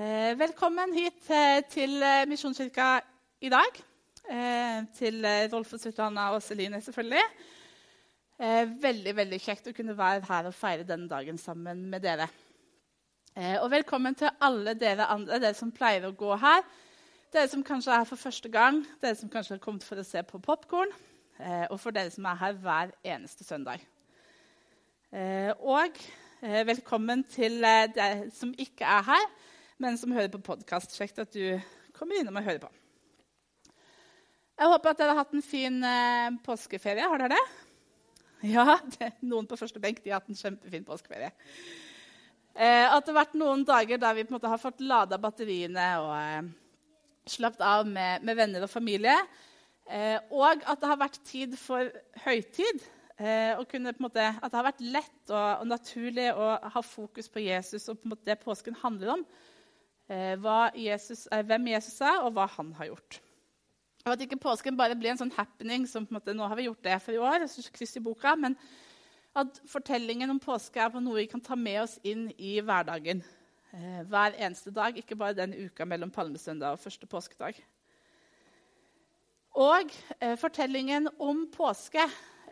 Eh, 0.00 0.32
velkommen 0.38 0.94
hit 0.96 1.26
eh, 1.28 1.58
til 1.68 1.98
eh, 2.00 2.22
Misjonskirka 2.28 2.84
i 3.44 3.50
dag. 3.52 3.80
Til 4.96 5.26
Rolf 5.50 5.72
og 5.74 5.80
Svetlana 5.82 6.28
og 6.36 6.42
Celine, 6.44 6.78
selvfølgelig. 6.80 7.22
Veldig 8.84 9.14
veldig 9.18 9.40
kjekt 9.42 9.66
å 9.66 9.74
kunne 9.74 9.96
være 9.98 10.22
her 10.28 10.46
og 10.48 10.54
feire 10.54 10.86
denne 10.86 11.08
dagen 11.10 11.40
sammen 11.40 11.82
med 11.90 12.04
dere. 12.04 12.28
Og 13.64 13.66
velkommen 13.72 14.14
til 14.14 14.30
alle 14.46 14.76
dere 14.78 15.08
andre, 15.10 15.40
dere 15.42 15.58
som 15.58 15.72
pleier 15.74 16.06
å 16.06 16.12
gå 16.14 16.30
her. 16.44 16.62
Dere 17.34 17.50
som 17.50 17.66
kanskje 17.66 17.90
er 17.90 18.04
her 18.04 18.08
for 18.12 18.22
første 18.22 18.52
gang, 18.54 18.84
dere 19.02 19.18
som 19.18 19.32
kanskje 19.32 19.56
har 19.56 19.64
kommet 19.64 19.88
for 19.88 19.98
å 19.98 20.06
se 20.06 20.22
på 20.30 20.40
popkorn. 20.46 20.94
Og 21.72 21.76
for 21.82 21.96
dere 21.96 22.14
som 22.14 22.30
er 22.30 22.40
her 22.44 22.56
hver 22.62 22.94
eneste 23.16 23.48
søndag. 23.48 23.82
Og 25.58 26.02
velkommen 26.70 27.26
til 27.34 27.58
dere 27.98 28.30
som 28.36 28.54
ikke 28.54 28.86
er 28.86 29.08
her, 29.10 29.32
men 29.80 29.96
som 29.98 30.12
hører 30.12 30.28
på 30.28 30.42
podkast. 30.44 30.92
Kjekt 30.98 31.22
at 31.22 31.32
du 31.32 31.56
kommer 31.96 32.20
innom 32.20 32.36
og 32.36 32.44
hører 32.44 32.60
på. 32.62 32.70
Jeg 34.60 34.68
håper 34.68 34.92
at 34.92 34.98
dere 35.00 35.14
har 35.14 35.22
hatt 35.22 35.36
en 35.36 35.44
fin 35.44 35.78
eh, 35.88 36.34
påskeferie. 36.44 37.06
Har 37.08 37.22
dere 37.22 37.38
det? 37.38 37.44
Ja, 38.52 38.76
det, 38.96 39.14
noen 39.24 39.48
på 39.48 39.56
første 39.60 39.80
benk 39.80 40.02
de 40.04 40.12
har 40.12 40.20
hatt 40.20 40.28
en 40.32 40.36
kjempefin 40.36 40.84
påskeferie. 40.84 41.32
Eh, 42.52 42.84
at 42.84 43.04
det 43.06 43.12
har 43.12 43.18
vært 43.22 43.38
noen 43.40 43.64
dager 43.68 44.00
der 44.00 44.18
vi 44.18 44.26
på 44.26 44.34
en 44.34 44.36
måte 44.36 44.52
har 44.52 44.60
fått 44.60 44.84
lada 44.84 45.16
batteriene 45.20 45.88
og 46.02 46.12
eh, 46.18 46.50
slappet 47.28 47.64
av 47.64 47.88
med, 47.88 48.24
med, 48.26 48.36
venner 48.36 48.66
og 48.66 48.72
familie. 48.72 49.16
Eh, 49.88 50.18
og 50.28 50.60
at 50.60 50.80
det 50.80 50.90
har 50.92 51.00
vært 51.00 51.22
tid 51.24 51.56
for 51.60 51.88
høytid. 52.26 52.84
Eh, 53.16 53.56
kunne, 53.68 53.96
måte, 54.00 54.28
at 54.28 54.48
det 54.52 54.60
har 54.60 54.68
vært 54.68 54.84
lett 54.84 55.32
og, 55.32 55.62
og, 55.62 55.70
naturlig 55.72 56.28
å 56.36 56.52
ha 56.76 56.84
fokus 56.84 57.32
på 57.32 57.44
Jesus 57.44 57.88
og 57.92 58.04
på 58.04 58.20
det 58.28 58.42
påsken 58.44 58.76
handler 58.84 59.16
om. 59.16 59.24
Eh, 60.10 60.72
Jesus, 60.74 61.28
eh, 61.30 61.44
hvem 61.46 61.68
Jesus 61.70 62.00
er, 62.02 62.18
og 62.24 62.32
hva 62.34 62.48
han 62.56 62.72
har 62.74 62.90
gjort. 62.90 63.20
Og 64.04 64.12
At 64.12 64.22
ikke 64.24 64.40
påsken 64.40 64.76
bare 64.76 64.96
blir 64.98 65.12
en 65.12 65.20
sånn 65.20 65.36
happening 65.36 65.84
som 65.86 66.06
på 66.06 66.10
en 66.10 66.18
måte, 66.18 66.34
nå 66.34 66.48
har 66.48 66.56
vi 66.58 66.66
gjort 66.66 66.82
det 66.82 66.96
for 67.04 67.14
i 67.14 67.20
år, 67.20 67.44
kryss 67.70 67.96
i 67.96 68.02
boka, 68.02 68.34
men 68.34 68.56
at 69.36 69.60
fortellingen 69.70 70.32
om 70.32 70.40
påske 70.42 70.80
er 70.82 70.90
på 70.90 71.02
noe 71.04 71.20
vi 71.20 71.28
kan 71.30 71.40
ta 71.40 71.54
med 71.54 71.82
oss 71.84 72.00
inn 72.02 72.32
i 72.38 72.56
hverdagen. 72.58 73.22
Eh, 73.70 74.00
hver 74.10 74.34
eneste 74.34 74.72
dag, 74.74 74.98
ikke 74.98 75.14
bare 75.14 75.36
den 75.38 75.54
uka 75.54 75.86
mellom 75.86 76.10
palmesøndag 76.10 76.74
og 76.74 76.82
første 76.82 77.06
påskedag. 77.06 77.60
Og 79.54 79.94
eh, 80.18 80.34
fortellingen 80.40 81.06
om 81.22 81.44
påske, 81.54 82.02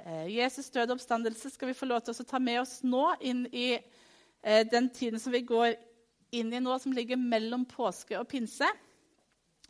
eh, 0.04 0.30
Jesus 0.36 0.70
døde 0.70 0.94
oppstandelse, 0.94 1.50
skal 1.50 1.72
vi 1.72 1.78
få 1.80 1.90
lov 1.90 2.06
til 2.06 2.14
å 2.14 2.28
ta 2.28 2.38
med 2.38 2.60
oss 2.62 2.84
nå 2.86 3.16
inn 3.18 3.46
i 3.50 3.72
eh, 3.74 4.62
den 4.70 4.90
tiden 4.94 5.18
som 5.18 5.34
vi 5.34 5.42
går 5.42 5.74
inn 6.34 6.52
i 6.52 6.60
nå, 6.60 6.74
som 6.80 6.94
ligger 6.94 7.20
mellom 7.20 7.64
påske 7.68 8.18
og 8.18 8.28
pinse 8.30 8.68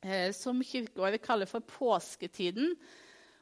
eh, 0.02 0.30
som 0.36 0.62
kirkeåret 0.64 1.22
kaller 1.24 1.50
for 1.50 1.64
påsketiden. 1.64 2.74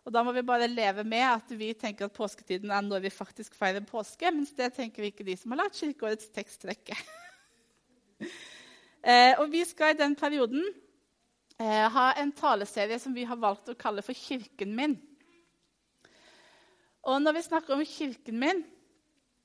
Og 0.07 0.15
da 0.15 0.23
må 0.23 0.33
vi 0.37 0.45
bare 0.47 0.69
leve 0.71 1.03
med 1.05 1.25
at 1.27 1.51
vi 1.59 1.73
tenker 1.75 2.07
at 2.07 2.15
påsketiden 2.15 2.71
er 2.71 2.85
når 2.87 3.07
vi 3.09 3.15
faktisk 3.15 3.57
feirer 3.59 3.83
påske, 3.87 4.31
mens 4.31 4.55
det 4.55 4.71
tenker 4.77 5.03
vi 5.03 5.11
ikke 5.11 5.27
de 5.27 5.35
som 5.39 5.53
har 5.53 5.65
lagt 5.65 5.81
kirkeårets 5.81 6.31
teksttrekke. 6.35 6.99
eh, 9.11 9.35
og 9.41 9.51
vi 9.51 9.65
skal 9.67 9.95
i 9.95 9.99
den 9.99 10.15
perioden 10.19 10.63
eh, 11.59 11.87
ha 11.91 12.13
en 12.21 12.33
taleserie 12.37 13.01
som 13.03 13.17
vi 13.17 13.27
har 13.27 13.41
valgt 13.43 13.73
å 13.73 13.79
kalle 13.79 14.05
for 14.07 14.15
Kirken 14.15 14.77
min. 14.79 14.97
Og 17.07 17.21
når 17.23 17.37
vi 17.37 17.43
snakker 17.47 17.75
om 17.77 17.85
kirken 17.87 18.41
min, 18.43 18.65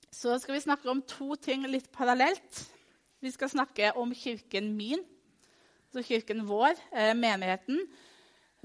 så 0.09 0.39
skal 0.41 0.56
vi 0.56 0.63
snakke 0.63 0.89
om 0.89 1.03
to 1.06 1.35
ting 1.38 1.67
litt 1.69 1.91
parallelt. 1.94 2.63
Vi 3.22 3.30
skal 3.30 3.52
snakke 3.52 3.91
om 4.02 4.09
kirken 4.17 4.72
min, 4.73 5.03
så 5.94 6.02
kirken 6.02 6.39
vår, 6.47 6.73
eh, 6.89 7.11
menigheten, 7.14 7.83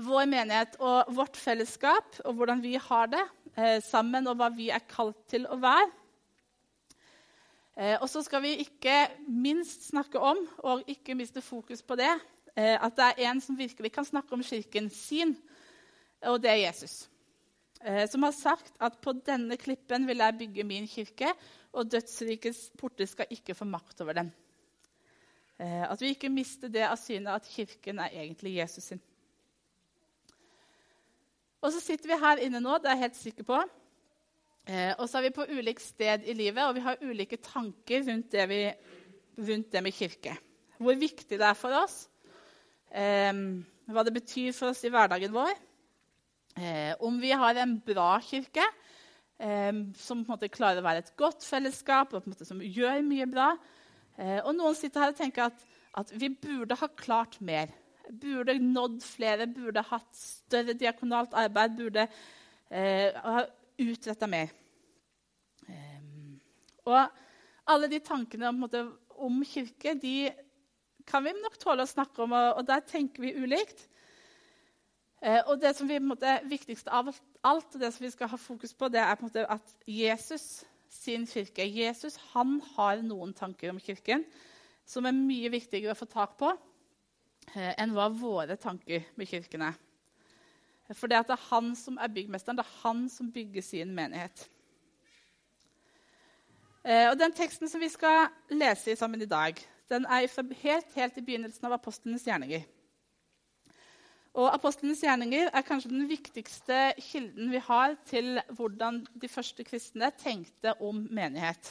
vår 0.01 0.25
menighet 0.25 0.79
og 0.81 1.11
vårt 1.13 1.37
fellesskap 1.37 2.17
og 2.25 2.39
hvordan 2.39 2.63
vi 2.65 2.73
har 2.81 3.11
det 3.13 3.21
eh, 3.53 3.83
sammen, 3.85 4.25
og 4.25 4.39
hva 4.41 4.49
vi 4.57 4.71
er 4.73 4.87
kalt 4.89 5.19
til 5.29 5.45
å 5.45 5.59
være. 5.61 5.91
Eh, 7.77 7.99
og 8.01 8.09
så 8.09 8.23
skal 8.25 8.47
vi 8.47 8.55
ikke 8.65 8.95
minst 9.29 9.91
snakke 9.91 10.25
om, 10.25 10.41
og 10.65 10.89
ikke 10.89 11.19
miste 11.21 11.45
fokus 11.45 11.85
på 11.85 12.01
det, 12.01 12.15
at 12.57 12.97
det 12.97 13.11
er 13.11 13.27
en 13.29 13.41
som 13.45 13.59
virkelig 13.59 13.91
kan 13.93 14.07
snakke 14.09 14.33
om 14.33 14.41
kirken 14.41 14.89
sin, 14.89 15.35
og 16.25 16.41
det 16.41 16.55
er 16.55 16.63
Jesus. 16.63 17.11
Som 18.09 18.23
har 18.23 18.33
sagt 18.33 18.73
at 18.81 18.97
'på 18.97 19.13
denne 19.13 19.59
klippen 19.61 20.07
vil 20.07 20.17
jeg 20.17 20.39
bygge 20.39 20.65
min 20.65 20.89
kirke', 20.89 21.37
og 21.73 21.93
dødsrikets 21.93 22.71
porter 22.79 23.05
skal 23.05 23.27
ikke 23.31 23.55
få 23.55 23.65
makt 23.65 24.01
over 24.01 24.13
den. 24.13 24.33
Eh, 25.57 25.85
at 25.89 26.03
vi 26.03 26.13
ikke 26.13 26.29
mister 26.29 26.69
det 26.73 26.85
av 26.85 26.99
synet 27.01 27.33
at 27.33 27.49
Kirken 27.49 28.01
er 28.05 28.13
egentlig 28.13 28.59
Jesus 28.59 28.91
sin. 28.91 29.01
Og 31.65 31.73
så 31.73 31.81
sitter 31.81 32.13
vi 32.13 32.19
her 32.21 32.43
inne 32.45 32.61
nå, 32.61 32.77
det 32.79 32.91
er 32.91 32.99
jeg 32.99 33.07
helt 33.07 33.19
sikker 33.19 33.47
på. 33.49 33.61
Eh, 34.69 34.93
og 34.99 35.07
så 35.09 35.19
er 35.19 35.27
vi 35.27 35.37
på 35.39 35.47
ulikt 35.49 35.83
sted 35.83 36.27
i 36.29 36.35
livet, 36.37 36.61
og 36.67 36.77
vi 36.77 36.85
har 36.85 37.01
ulike 37.01 37.39
tanker 37.41 38.05
rundt 38.05 38.29
det, 38.35 38.45
vi, 38.51 38.61
rundt 39.49 39.73
det 39.73 39.83
med 39.87 39.97
kirke. 39.97 40.35
Hvor 40.77 40.99
viktig 41.01 41.39
det 41.41 41.47
er 41.49 41.57
for 41.57 41.73
oss, 41.79 42.03
eh, 42.93 43.33
hva 43.89 44.05
det 44.05 44.13
betyr 44.19 44.53
for 44.53 44.75
oss 44.75 44.85
i 44.85 44.93
hverdagen 44.93 45.33
vår. 45.33 45.55
Om 47.05 47.19
vi 47.21 47.31
har 47.37 47.59
en 47.61 47.75
bra 47.85 48.15
kirke 48.25 48.65
som 49.37 50.23
på 50.25 50.25
en 50.25 50.31
måte 50.31 50.49
klarer 50.49 50.81
å 50.81 50.87
være 50.87 51.03
et 51.03 51.11
godt 51.21 51.45
fellesskap, 51.45 52.15
og 52.15 52.25
på 52.25 52.31
en 52.31 52.33
måte 52.33 52.47
som 52.49 52.63
gjør 52.65 53.03
mye 53.05 53.27
bra. 53.29 53.51
Eh, 54.17 54.39
og 54.43 54.55
noen 54.57 54.77
sitter 54.77 55.05
her 55.05 55.13
og 55.13 55.19
tenker 55.19 55.51
at, 55.51 55.67
at, 56.01 56.13
vi 56.17 56.31
burde 56.33 56.79
ha 56.81 56.89
klart 56.97 57.39
mer. 57.45 57.73
Burde 58.07 58.57
nådd 58.63 59.01
flere, 59.05 59.49
burde 59.51 59.83
hatt 59.89 60.17
større 60.17 60.77
diakonalt 60.79 61.35
arbeid, 61.37 61.77
burde 61.77 62.07
eh, 62.71 63.13
ha 63.13 63.45
utretta 63.83 64.29
mer. 64.31 64.53
Eh, 65.69 66.01
og 66.87 67.03
alle 67.67 67.91
de 67.91 68.01
tankene 68.01 68.49
om, 68.49 68.63
måte, 68.65 68.85
om, 69.19 69.43
kirke 69.45 69.97
de 70.01 70.31
kan 71.07 71.23
vi 71.23 71.35
nok 71.37 71.59
tåle 71.63 71.85
å 71.85 71.91
snakke 71.91 72.25
om, 72.25 72.33
og, 72.35 72.61
og 72.61 72.67
der 72.67 72.83
tenker 72.87 73.23
vi 73.23 73.35
ulikt. 73.37 73.85
Eh, 75.23 75.43
og 75.47 75.61
det 75.61 75.75
som 75.77 75.89
vi, 75.91 75.99
måte, 76.03 76.39
viktigste 76.49 76.93
av 76.95 77.11
alt, 77.11 77.69
og 77.75 77.83
det 77.83 77.93
som 77.95 78.07
vi 78.07 78.13
skal 78.15 78.31
ha 78.33 78.41
fokus 78.41 78.75
på, 78.77 78.89
det 78.93 79.03
er 79.03 79.15
på 79.19 79.29
måte, 79.29 79.45
at 79.51 79.77
Jesus 79.91 80.65
sin 80.97 81.27
kirke. 81.29 81.67
Jesus 81.69 82.17
han 82.33 82.59
har 82.75 83.03
noen 83.05 83.35
tanker 83.37 83.73
om 83.73 83.81
kirken 83.83 84.25
som 84.87 85.07
er 85.07 85.17
mye 85.17 85.51
viktigere 85.53 85.95
å 85.95 85.99
få 85.99 86.09
tak 86.11 86.37
på 86.41 86.53
eh, 87.55 87.73
enn 87.75 87.95
hva 87.95 88.09
våre 88.13 88.57
tanker 88.61 89.07
med 89.19 89.31
kirken 89.31 89.67
er. 89.69 89.79
For 90.95 91.11
det, 91.11 91.19
er 91.19 91.49
han 91.49 91.73
som 91.75 91.97
er 91.99 92.13
byggmesteren, 92.15 92.59
det 92.59 92.63
er 92.63 92.77
han 92.85 93.09
som 93.11 93.33
bygger 93.35 93.65
sin 93.65 93.95
menighet. 93.95 94.45
Eh, 96.87 97.09
og 97.11 97.19
Den 97.19 97.35
teksten 97.35 97.69
som 97.69 97.83
vi 97.83 97.91
skal 97.91 98.29
lese 98.55 98.95
sammen 98.97 99.23
i 99.23 99.31
dag, 99.31 99.59
den 99.91 100.07
er 100.07 100.29
helt, 100.63 100.95
helt 100.95 101.19
i 101.19 101.25
begynnelsen 101.27 101.67
av 101.67 101.75
apostlenes 101.75 102.27
gjerninger. 102.27 102.63
Og 104.37 104.51
Apostlenes 104.53 105.01
gjerninger 105.01 105.49
er 105.49 105.65
kanskje 105.65 105.95
den 105.95 106.09
viktigste 106.11 106.91
kilden 107.01 107.49
vi 107.49 107.61
har 107.65 107.95
til 108.05 108.37
hvordan 108.53 108.99
de 109.17 109.29
første 109.33 109.65
kristne 109.65 110.11
tenkte 110.21 110.75
om 110.85 111.07
menighet. 111.09 111.71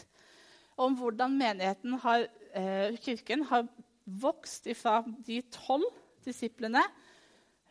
Om 0.81 0.95
hvordan 0.97 1.35
menigheten 1.37 1.93
har, 2.01 2.25
eh, 2.57 2.97
kirken 2.97 3.43
har 3.43 3.67
vokst 4.05 4.67
fra 4.75 5.03
de 5.27 5.41
tolv 5.53 5.85
disiplene 6.25 6.81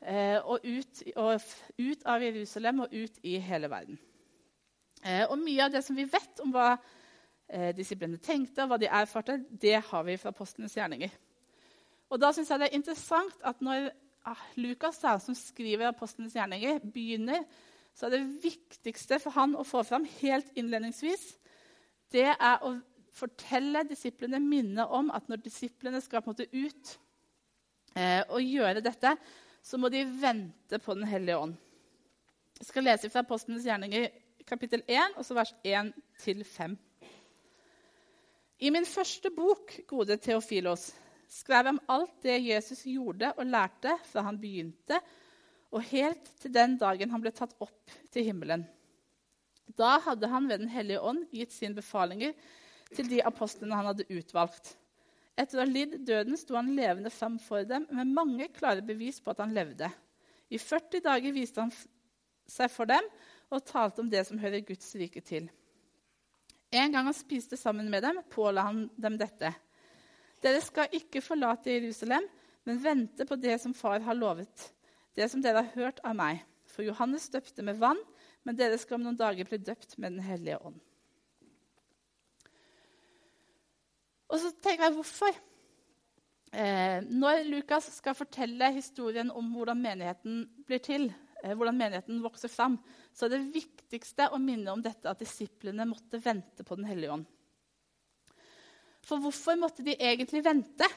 eh, 0.02 0.38
og, 0.38 0.62
ut, 0.62 1.02
og, 1.16 1.42
ut, 1.78 2.06
av 2.06 2.22
Jerusalem 2.22 2.86
og 2.86 2.94
ut 2.94 3.18
i 3.22 3.34
hele 3.38 3.70
verden. 3.70 3.98
Eh, 5.02 5.26
og 5.26 5.38
Mye 5.42 5.66
av 5.66 5.74
det 5.74 5.82
som 5.84 5.98
vi 5.98 6.06
vet 6.06 6.44
om 6.44 6.54
hva 6.54 6.76
eh, 7.48 7.74
disiplene 7.74 8.22
tenkte, 8.22 8.62
og 8.62 8.70
hva 8.70 8.78
de 8.78 8.86
erfarte, 8.86 9.40
det 9.50 9.82
har 9.90 10.06
vi 10.06 10.16
fra 10.22 10.30
apostlenes 10.30 10.78
gjerninger. 10.78 11.10
Og 12.10 12.20
Da 12.20 12.30
synes 12.32 12.50
jeg 12.50 12.60
det 12.60 12.70
er 12.70 12.78
interessant 12.78 13.42
at 13.42 13.60
når 13.60 13.90
Ah, 14.24 14.40
Lukas, 14.56 14.98
da, 15.02 15.18
som 15.20 15.36
skriver 15.36 15.90
apostlenes 15.90 16.32
gjerninger, 16.36 16.80
begynner, 16.94 17.44
så 17.94 18.06
er 18.06 18.16
det 18.16 18.42
viktigste 18.42 19.18
for 19.20 19.36
han 19.36 19.52
å 19.56 19.66
få 19.68 19.82
fram 19.84 20.06
helt 20.22 20.48
innledningsvis, 20.56 21.26
det 22.14 22.30
er 22.32 22.64
å 22.64 22.72
fortelle 23.14 23.84
disiplene, 23.86 24.40
minne 24.42 24.86
om 24.86 25.10
at 25.14 25.28
når 25.28 25.44
disiplene 25.44 26.00
skal 26.02 26.22
på 26.22 26.32
en 26.32 26.34
måte 26.34 26.48
ut 26.50 26.94
eh, 27.98 28.22
og 28.24 28.40
gjøre 28.42 28.82
dette, 28.84 29.14
så 29.64 29.78
må 29.80 29.90
de 29.92 30.02
vente 30.04 30.80
på 30.80 30.96
Den 30.96 31.06
hellige 31.08 31.38
ånd. 31.38 31.54
Jeg 32.58 32.68
skal 32.68 32.86
lese 32.86 33.10
fra 33.10 33.22
Apostlenes 33.24 33.66
gjerninger 33.66 34.08
kapittel 34.46 34.82
1, 34.86 35.16
og 35.18 35.24
så 35.26 35.36
vers 35.36 35.54
1-5. 35.64 36.76
I 38.64 38.70
min 38.70 38.86
første 38.86 39.30
bok, 39.34 39.72
gode 39.90 40.16
Theofilos, 40.16 40.92
skrev 41.34 41.72
om 41.72 41.80
alt 41.90 42.14
det 42.22 42.38
Jesus 42.46 42.84
gjorde 42.86 43.32
og 43.34 43.48
lærte 43.48 43.96
fra 44.06 44.24
han 44.28 44.38
begynte, 44.40 45.00
og 45.74 45.82
helt 45.90 46.28
til 46.38 46.52
den 46.54 46.76
dagen 46.78 47.10
han 47.10 47.22
ble 47.22 47.32
tatt 47.34 47.56
opp 47.64 47.94
til 48.14 48.28
himmelen. 48.28 48.62
Da 49.74 49.96
hadde 50.04 50.28
han 50.30 50.46
ved 50.46 50.60
Den 50.62 50.70
hellige 50.70 51.00
ånd 51.02 51.24
gitt 51.34 51.52
sine 51.52 51.74
befalinger 51.74 52.34
til 52.94 53.08
de 53.10 53.22
apostlene 53.26 53.74
han 53.74 53.88
hadde 53.90 54.06
utvalgt. 54.12 54.76
Etter 55.34 55.58
å 55.58 55.64
ha 55.64 55.66
lidd 55.66 55.96
døden 56.06 56.38
sto 56.38 56.54
han 56.54 56.70
levende 56.76 57.10
fram 57.10 57.40
for 57.42 57.66
dem 57.66 57.88
med 57.90 58.12
mange 58.14 58.48
klare 58.54 58.84
bevis 58.86 59.18
på 59.18 59.32
at 59.32 59.42
han 59.42 59.54
levde. 59.56 59.88
I 60.54 60.60
40 60.62 61.02
dager 61.02 61.34
viste 61.34 61.64
han 61.64 61.72
seg 62.46 62.70
for 62.70 62.86
dem 62.86 63.08
og 63.50 63.64
talte 63.66 64.04
om 64.04 64.10
det 64.12 64.22
som 64.28 64.38
hører 64.38 64.62
Guds 64.62 64.94
rike 65.00 65.24
til. 65.24 65.48
En 66.74 66.92
gang 66.94 67.08
han 67.08 67.16
spiste 67.16 67.58
sammen 67.58 67.90
med 67.90 68.04
dem, 68.06 68.20
påla 68.30 68.68
han 68.68 68.86
dem 68.94 69.18
dette. 69.18 69.50
Dere 70.44 70.60
skal 70.60 70.92
ikke 70.92 71.22
forlate 71.24 71.72
Jerusalem, 71.72 72.26
men 72.68 72.80
vente 72.82 73.24
på 73.28 73.36
det 73.40 73.56
som 73.62 73.74
far 73.76 74.02
har 74.04 74.16
lovet, 74.16 74.72
det 75.16 75.30
som 75.32 75.42
dere 75.44 75.62
har 75.62 75.76
hørt 75.76 76.02
av 76.04 76.16
meg. 76.18 76.42
For 76.68 76.84
Johannes 76.84 77.30
døpte 77.32 77.64
med 77.64 77.78
vann, 77.80 78.00
men 78.44 78.56
dere 78.58 78.76
skal 78.80 78.98
om 78.98 79.06
noen 79.06 79.18
dager 79.20 79.48
bli 79.48 79.60
døpt 79.62 79.96
med 79.96 80.16
Den 80.16 80.24
hellige 80.26 80.60
ånd. 80.60 80.80
Og 84.32 84.40
så 84.42 84.50
tenker 84.58 84.88
jeg 84.88 84.96
hvorfor. 84.96 85.36
Eh, 86.54 87.00
når 87.10 87.44
Lukas 87.48 87.88
skal 87.96 88.14
fortelle 88.14 88.68
historien 88.76 89.30
om 89.34 89.48
hvordan 89.54 89.80
menigheten 89.80 90.44
blir 90.66 90.82
til, 90.82 91.08
eh, 91.42 91.54
hvordan 91.54 91.78
menigheten 91.78 92.20
vokser 92.22 92.50
fram, 92.50 92.76
så 93.12 93.26
er 93.26 93.34
det 93.34 93.54
viktigste 93.54 94.28
å 94.30 94.38
minne 94.42 94.70
om 94.70 94.82
dette 94.82 95.10
at 95.10 95.18
disiplene 95.18 95.86
måtte 95.86 96.22
vente 96.22 96.66
på 96.66 96.76
Den 96.76 96.86
hellige 96.86 97.12
ånd. 97.12 97.26
For 99.04 99.20
hvorfor 99.20 99.58
måtte 99.60 99.84
de 99.84 99.96
egentlig 99.98 100.44
vente? 100.44 100.88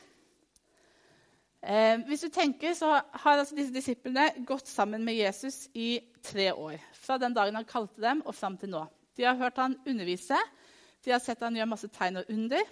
Eh, 1.62 2.00
hvis 2.08 2.24
du 2.24 2.30
tenker, 2.32 2.74
så 2.78 2.94
har 2.96 3.40
altså 3.42 3.58
disse 3.58 3.74
disiplene 3.76 4.30
gått 4.48 4.70
sammen 4.72 5.04
med 5.04 5.18
Jesus 5.18 5.66
i 5.76 5.98
tre 6.24 6.52
år. 6.54 6.78
Fra 6.96 7.18
den 7.20 7.36
dagen 7.36 7.58
han 7.58 7.68
kalte 7.68 8.02
dem, 8.04 8.22
og 8.26 8.36
fram 8.36 8.56
til 8.62 8.72
nå. 8.72 8.86
De 9.18 9.26
har 9.26 9.36
hørt 9.40 9.58
han 9.60 9.76
undervise, 9.88 10.38
de 11.04 11.12
har 11.12 11.20
sett 11.24 11.42
han 11.44 11.56
gjøre 11.58 11.72
masse 11.72 11.90
tegn 11.94 12.22
og 12.22 12.32
under. 12.34 12.64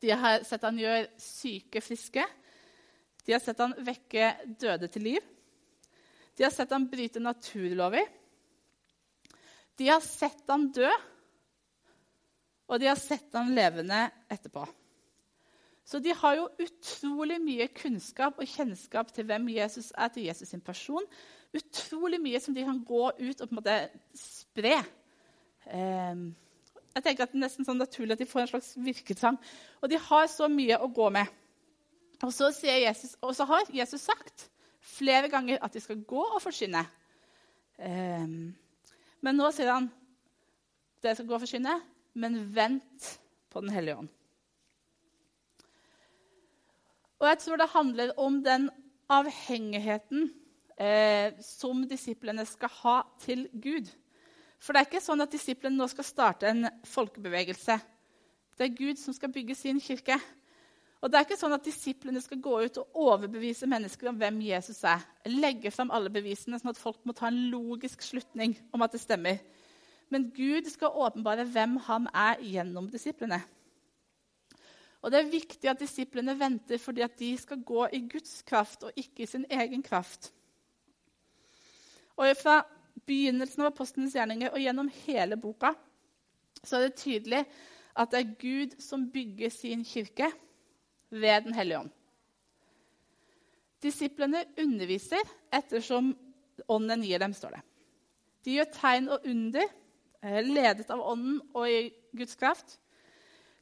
De 0.00 0.10
har 0.10 0.42
sett 0.46 0.64
han 0.66 0.78
gjøre 0.78 1.06
syke 1.20 1.80
friske. 1.84 2.24
De 3.24 3.32
har 3.34 3.42
sett 3.42 3.60
han 3.62 3.74
vekke 3.86 4.32
døde 4.60 4.88
til 4.92 5.06
liv. 5.08 5.30
De 6.34 6.44
har 6.46 6.52
sett 6.54 6.72
han 6.74 6.88
bryte 6.90 7.22
naturlover. 7.22 8.06
De 9.78 9.88
har 9.88 10.02
sett 10.04 10.44
han 10.50 10.68
dø, 10.74 10.90
og 12.68 12.80
de 12.80 12.88
har 12.88 12.98
sett 13.00 13.34
han 13.36 13.52
levende 13.56 14.06
etterpå. 14.32 14.64
Så 15.84 16.00
de 16.00 16.14
har 16.16 16.38
jo 16.38 16.46
utrolig 16.64 17.36
mye 17.44 17.66
kunnskap 17.76 18.38
og 18.40 18.48
kjennskap 18.48 19.10
til 19.12 19.26
hvem 19.28 19.50
Jesus 19.52 19.90
er, 19.92 20.08
til 20.08 20.24
Jesus 20.30 20.48
sin 20.54 20.62
person. 20.64 21.04
Utrolig 21.54 22.20
mye 22.24 22.40
som 22.40 22.56
de 22.56 22.64
kan 22.64 22.80
gå 22.88 23.02
ut 23.12 23.42
og 23.42 23.50
på 23.50 23.52
en 23.52 23.58
måte 23.58 23.76
spre. 24.16 24.78
Um, 25.68 26.30
jeg 26.94 27.04
tenker 27.04 27.26
at 27.26 27.34
Det 27.34 27.38
er 27.40 27.44
nesten 27.44 27.68
sånn 27.68 27.80
naturlig 27.82 28.16
at 28.16 28.22
de 28.22 28.30
får 28.30 28.44
en 28.44 28.52
slags 28.54 28.72
virketrang. 28.80 29.38
Og 29.82 29.92
de 29.92 30.00
har 30.00 30.26
så 30.32 30.48
mye 30.48 30.80
å 30.80 30.88
gå 30.88 31.10
med. 31.12 31.28
Og 32.24 32.32
så, 32.32 32.48
Jesus, 32.64 33.16
og 33.20 33.34
så 33.36 33.44
har 33.50 33.72
Jesus 33.74 34.06
sagt 34.08 34.48
flere 34.84 35.28
ganger 35.28 35.60
at 35.64 35.74
de 35.74 35.82
skal 35.84 36.00
gå 36.00 36.22
og 36.24 36.40
forkynne. 36.40 36.84
Um, 37.76 38.54
men 39.20 39.36
nå 39.36 39.50
sier 39.52 39.72
han 39.74 39.90
dere 41.04 41.18
skal 41.18 41.28
gå 41.28 41.36
og 41.36 41.42
forkynne, 41.42 41.74
men 42.14 42.40
vent 42.54 43.10
på 43.50 43.62
Den 43.62 43.70
hellige 43.70 43.96
ånd. 44.02 44.08
Og 47.22 47.28
jeg 47.30 47.38
tror 47.40 47.60
det 47.60 47.72
handler 47.72 48.14
om 48.20 48.40
den 48.44 48.70
avhengigheten 49.08 50.26
eh, 50.76 51.34
som 51.40 51.84
disiplene 51.88 52.44
skal 52.48 52.72
ha 52.82 52.96
til 53.22 53.46
Gud. 53.52 53.88
For 54.58 54.74
det 54.74 54.82
er 54.82 54.88
ikke 54.90 55.04
sånn 55.04 55.22
at 55.24 55.32
disiplene 55.32 55.78
nå 55.78 55.86
skal 55.92 56.06
starte 56.08 56.50
en 56.50 56.66
folkebevegelse. 56.88 57.78
Det 58.58 58.66
er 58.66 58.76
Gud 58.76 59.00
som 59.00 59.14
skal 59.16 59.32
bygge 59.34 59.56
sin 59.58 59.80
kirke. 59.82 60.18
Og 61.04 61.10
det 61.12 61.18
er 61.18 61.26
ikke 61.26 61.36
sånn 61.36 61.52
at 61.52 61.66
disiplene 61.66 62.20
skal 62.24 62.40
gå 62.40 62.58
ut 62.64 62.78
og 62.80 63.00
overbevise 63.06 63.68
mennesker 63.68 64.08
om 64.08 64.16
hvem 64.16 64.38
Jesus 64.46 64.78
er. 64.88 65.02
Legge 65.28 65.72
fram 65.74 65.92
alle 65.92 66.12
bevisene, 66.12 66.56
sånn 66.56 66.72
at 66.72 66.80
folk 66.80 67.02
må 67.04 67.12
ta 67.16 67.28
en 67.28 67.42
logisk 67.52 68.00
slutning 68.06 68.56
om 68.72 68.84
at 68.86 68.94
det 68.94 69.02
stemmer. 69.02 69.42
Men 70.12 70.30
Gud 70.34 70.68
skal 70.70 70.94
åpenbare 70.94 71.46
hvem 71.48 71.76
han 71.86 72.08
er 72.12 72.42
gjennom 72.44 72.88
disiplene. 72.92 73.40
Og 75.04 75.12
det 75.12 75.20
er 75.20 75.32
viktig 75.32 75.68
at 75.68 75.80
disiplene 75.80 76.36
venter 76.40 76.80
fordi 76.80 77.04
at 77.04 77.18
de 77.18 77.34
skal 77.36 77.60
gå 77.66 77.88
i 77.92 78.00
Guds 78.08 78.40
kraft 78.46 78.86
og 78.88 78.96
ikke 78.96 79.24
i 79.24 79.28
sin 79.28 79.44
egen 79.52 79.82
kraft. 79.84 80.30
Og 82.16 82.30
fra 82.38 82.62
begynnelsen 83.04 83.64
av 83.64 83.72
apostlenes 83.72 84.14
gjerninger 84.16 84.54
og 84.54 84.62
gjennom 84.62 84.88
hele 85.04 85.36
boka 85.40 85.74
så 86.64 86.78
er 86.78 86.86
det 86.86 87.00
tydelig 87.02 87.42
at 87.94 88.10
det 88.10 88.20
er 88.20 88.36
Gud 88.40 88.78
som 88.82 89.10
bygger 89.12 89.52
sin 89.52 89.84
kirke 89.84 90.30
ved 91.10 91.44
Den 91.44 91.54
hellige 91.54 91.78
ånd. 91.78 91.90
Disiplene 93.82 94.44
underviser 94.58 95.20
ettersom 95.52 96.14
ånden 96.68 97.02
gir 97.04 97.20
dem, 97.20 97.34
står 97.36 97.58
det. 97.58 97.62
De 98.44 98.56
gjør 98.56 98.70
tegn 98.72 99.10
og 99.12 99.26
under, 99.28 99.68
ledet 100.24 100.90
av 100.90 101.02
ånden 101.04 101.40
og 101.54 101.68
i 101.68 101.92
Guds 102.16 102.36
kraft. 102.40 102.78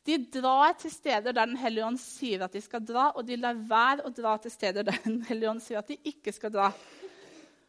De 0.06 0.17
drar 0.35 0.75
til 0.79 0.91
steder 0.91 1.32
der 1.32 1.47
Den 1.47 1.56
hellige 1.56 1.87
ånd 1.87 1.99
sier 2.00 2.43
at 2.43 2.55
de 2.55 2.61
skal 2.62 2.82
dra, 2.85 3.11
og 3.14 3.26
de 3.26 3.37
lar 3.38 3.55
være 3.55 4.06
å 4.06 4.14
dra 4.14 4.37
til 4.43 4.50
steder 4.50 4.87
der 4.87 4.99
Den 5.05 5.23
hellige 5.29 5.50
ånd 5.50 5.62
sier 5.62 5.82
at 5.82 5.91
de 5.91 5.99
ikke 6.05 6.35
skal 6.35 6.53
dra. 6.55 6.73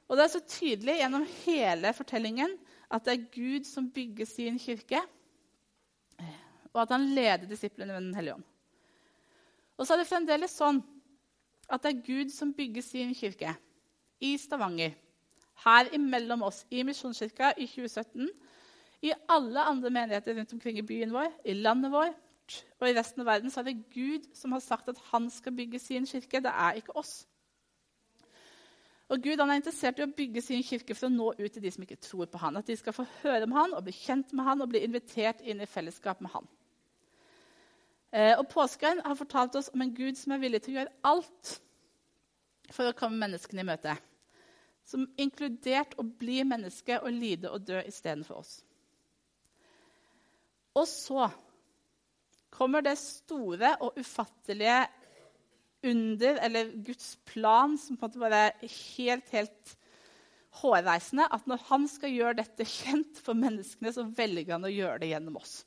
Og 0.07 0.18
Det 0.18 0.24
er 0.24 0.34
så 0.34 0.42
tydelig 0.45 0.98
gjennom 1.00 1.28
hele 1.44 1.94
fortellingen 1.94 2.57
at 2.94 3.06
det 3.06 3.13
er 3.13 3.30
Gud 3.34 3.66
som 3.66 3.90
bygger 3.90 4.28
sin 4.30 4.60
kirke, 4.62 5.00
og 6.74 6.81
at 6.84 6.92
han 6.94 7.06
leder 7.13 7.48
disiplene 7.50 7.94
med 7.94 8.10
Den 8.10 8.18
hellige 8.18 8.36
ånd. 8.36 8.50
Og 9.78 9.88
så 9.88 9.95
er 9.95 10.04
det 10.04 10.10
fremdeles 10.10 10.54
sånn 10.54 10.84
at 11.69 11.81
det 11.81 11.94
er 11.94 12.04
Gud 12.06 12.34
som 12.34 12.54
bygger 12.54 12.86
sin 12.86 13.13
kirke 13.18 13.56
i 14.22 14.36
Stavanger, 14.38 14.94
her 15.66 15.90
imellom 15.95 16.44
oss, 16.45 16.63
i 16.69 16.84
Misjonskirka 16.86 17.54
i 17.57 17.68
2017, 17.69 18.30
i 19.03 19.11
alle 19.29 19.65
andre 19.67 19.91
menigheter 19.91 20.38
rundt 20.38 20.53
omkring 20.55 20.79
i 20.79 20.85
byen 20.88 21.11
vår, 21.13 21.31
i 21.45 21.53
landet 21.53 21.91
vårt 21.91 22.19
og 22.79 22.89
i 22.89 22.95
resten 22.95 23.23
av 23.23 23.27
verden, 23.27 23.51
så 23.51 23.61
er 23.61 23.69
det 23.69 23.85
Gud 23.94 24.25
som 24.35 24.51
har 24.55 24.63
sagt 24.63 24.89
at 24.91 25.00
han 25.11 25.29
skal 25.31 25.55
bygge 25.55 25.79
sin 25.79 26.07
kirke. 26.07 26.41
Det 26.44 26.51
er 26.51 26.79
ikke 26.79 26.95
oss. 27.00 27.23
Og 29.11 29.21
Gud 29.23 29.39
er 29.39 29.51
interessert 29.53 30.00
i 30.00 30.05
å 30.05 30.11
bygge 30.11 30.41
sin 30.41 30.63
kirke 30.65 30.95
for 30.95 31.07
å 31.07 31.13
nå 31.13 31.29
ut 31.38 31.51
til 31.53 31.63
de 31.63 31.71
som 31.71 31.83
ikke 31.85 32.00
tror 32.01 32.29
på 32.31 32.39
han. 32.41 32.57
At 32.57 32.67
de 32.67 32.75
skal 32.79 32.95
få 32.95 33.05
høre 33.21 33.47
om 33.47 33.55
han 33.55 33.75
og 33.75 33.85
bli 33.85 33.95
kjent 33.95 34.33
med 34.33 34.47
han 34.47 34.63
og 34.63 34.71
bli 34.71 34.83
invitert 34.85 35.44
inn 35.44 35.61
i 35.61 35.69
fellesskap 35.69 36.23
med 36.23 36.33
han. 36.33 36.49
Eh, 38.13 38.33
og 38.38 38.47
Påsken 38.51 39.01
har 39.06 39.19
fortalt 39.19 39.56
oss 39.59 39.71
om 39.73 39.83
en 39.83 39.94
Gud 39.95 40.17
som 40.19 40.35
er 40.35 40.41
villig 40.44 40.63
til 40.63 40.75
å 40.75 40.79
gjøre 40.79 40.97
alt 41.09 41.53
for 42.73 42.89
å 42.89 42.97
komme 42.97 43.19
menneskene 43.21 43.63
i 43.63 43.68
møte. 43.68 43.95
Som 44.87 45.07
inkludert 45.19 45.95
å 45.99 46.06
bli 46.06 46.42
menneske 46.47 46.99
og 47.01 47.11
lide 47.13 47.51
og 47.51 47.68
dø 47.68 47.81
istedenfor 47.87 48.44
oss. 48.44 48.59
Og 50.80 50.87
så 50.89 51.27
kommer 52.53 52.85
det 52.85 52.97
store 53.01 53.75
og 53.81 53.97
ufattelige 53.99 54.81
under, 55.83 56.39
eller 56.45 56.71
Guds 56.85 57.15
plan, 57.27 57.77
som 57.77 57.97
på 57.97 58.06
en 58.06 58.11
måte 58.11 58.21
bare 58.21 58.44
er 58.51 58.77
helt, 58.95 59.30
helt 59.33 59.75
hårreisende. 60.61 61.27
At 61.33 61.47
når 61.49 61.61
han 61.69 61.87
skal 61.92 62.13
gjøre 62.13 62.39
dette 62.39 62.68
kjent 62.68 63.19
for 63.21 63.37
menneskene, 63.37 63.94
så 63.94 64.06
velger 64.07 64.56
han 64.56 64.68
å 64.68 64.73
gjøre 64.73 65.01
det 65.03 65.11
gjennom 65.13 65.39
oss. 65.42 65.61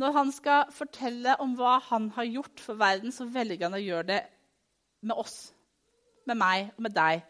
Når 0.00 0.14
han 0.16 0.30
skal 0.32 0.70
fortelle 0.72 1.36
om 1.44 1.52
hva 1.58 1.76
han 1.90 2.08
har 2.16 2.28
gjort 2.30 2.62
for 2.64 2.80
verden, 2.80 3.12
så 3.12 3.26
velger 3.28 3.66
han 3.66 3.76
å 3.76 3.82
gjøre 3.82 4.08
det 4.08 4.20
med 5.04 5.18
oss. 5.20 5.52
Med 6.30 6.38
meg 6.40 6.70
og 6.76 6.86
med 6.86 6.94
deg. 6.96 7.26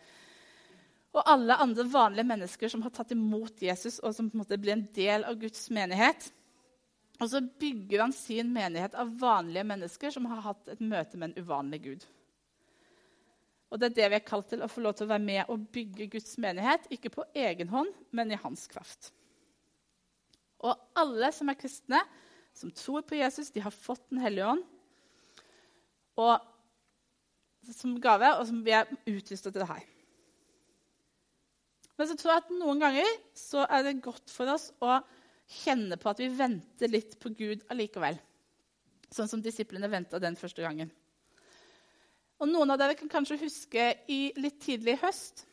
Og 1.12 1.28
alle 1.28 1.58
andre 1.60 1.84
vanlige 1.92 2.28
mennesker 2.28 2.72
som 2.72 2.82
har 2.84 2.92
tatt 2.94 3.12
imot 3.12 3.60
Jesus, 3.62 3.98
og 4.00 4.14
som 4.16 4.30
på 4.30 4.38
en 4.38 4.42
måte 4.44 4.58
blir 4.60 4.78
en 4.78 4.86
del 4.96 5.26
av 5.28 5.36
Guds 5.40 5.66
menighet. 5.74 6.30
Og 7.20 7.28
så 7.30 7.42
bygger 7.42 8.06
han 8.06 8.14
sin 8.16 8.48
menighet 8.54 8.96
av 8.98 9.12
vanlige 9.20 9.66
mennesker 9.68 10.14
som 10.14 10.26
har 10.30 10.40
hatt 10.46 10.72
et 10.72 10.80
møte 10.80 11.20
med 11.20 11.30
en 11.30 11.44
uvanlig 11.44 11.82
Gud. 11.84 12.06
Og 13.72 13.80
Det 13.80 13.88
er 13.88 13.96
det 13.96 14.08
vi 14.12 14.16
er 14.18 14.26
kalt 14.28 14.50
til, 14.52 14.60
å 14.60 14.68
få 14.68 14.82
lov 14.84 14.96
til 14.96 15.06
å 15.06 15.12
være 15.14 15.24
med 15.24 15.52
og 15.52 15.68
bygge 15.72 16.10
Guds 16.12 16.34
menighet. 16.40 16.88
Ikke 16.92 17.12
på 17.12 17.24
egen 17.32 17.70
hånd, 17.72 17.92
men 18.12 18.32
i 18.32 18.40
hans 18.40 18.66
kraft. 18.68 19.12
Og 20.60 20.76
alle 20.96 21.30
som 21.32 21.48
er 21.48 21.56
kristne, 21.58 22.02
som 22.52 22.72
tror 22.76 23.04
på 23.08 23.16
Jesus, 23.16 23.50
de 23.50 23.62
har 23.64 23.72
fått 23.72 24.04
Den 24.10 24.20
hellige 24.20 24.46
ånd 24.46 24.64
og, 26.20 26.42
som 27.72 27.94
gave, 28.00 28.28
og 28.36 28.44
som 28.46 28.58
vi 28.64 28.74
er 28.76 28.90
utrusta 29.08 29.48
til 29.48 29.62
det 29.62 29.70
her. 29.70 29.86
Men 32.02 32.08
så 32.10 32.16
tror 32.18 32.32
jeg 32.32 32.42
at 32.42 32.48
noen 32.58 32.80
ganger 32.82 33.10
så 33.38 33.62
er 33.70 33.84
det 33.86 34.00
godt 34.02 34.32
for 34.34 34.50
oss 34.50 34.64
å 34.82 34.96
kjenne 35.62 35.94
på 36.02 36.08
at 36.10 36.18
vi 36.18 36.26
venter 36.34 36.90
litt 36.90 37.12
på 37.22 37.30
Gud 37.38 37.60
allikevel. 37.70 38.16
Sånn 39.14 39.28
som 39.30 39.42
disiplene 39.44 39.86
venta 39.86 40.18
den 40.18 40.34
første 40.34 40.64
gangen. 40.64 40.88
Og 42.42 42.50
Noen 42.50 42.74
av 42.74 42.80
dere 42.80 42.96
kan 42.98 43.12
kanskje 43.12 43.38
huske 43.44 43.84
i 44.10 44.32
litt 44.34 44.58
tidlig 44.64 44.96
i 44.96 45.00
høst 45.04 45.44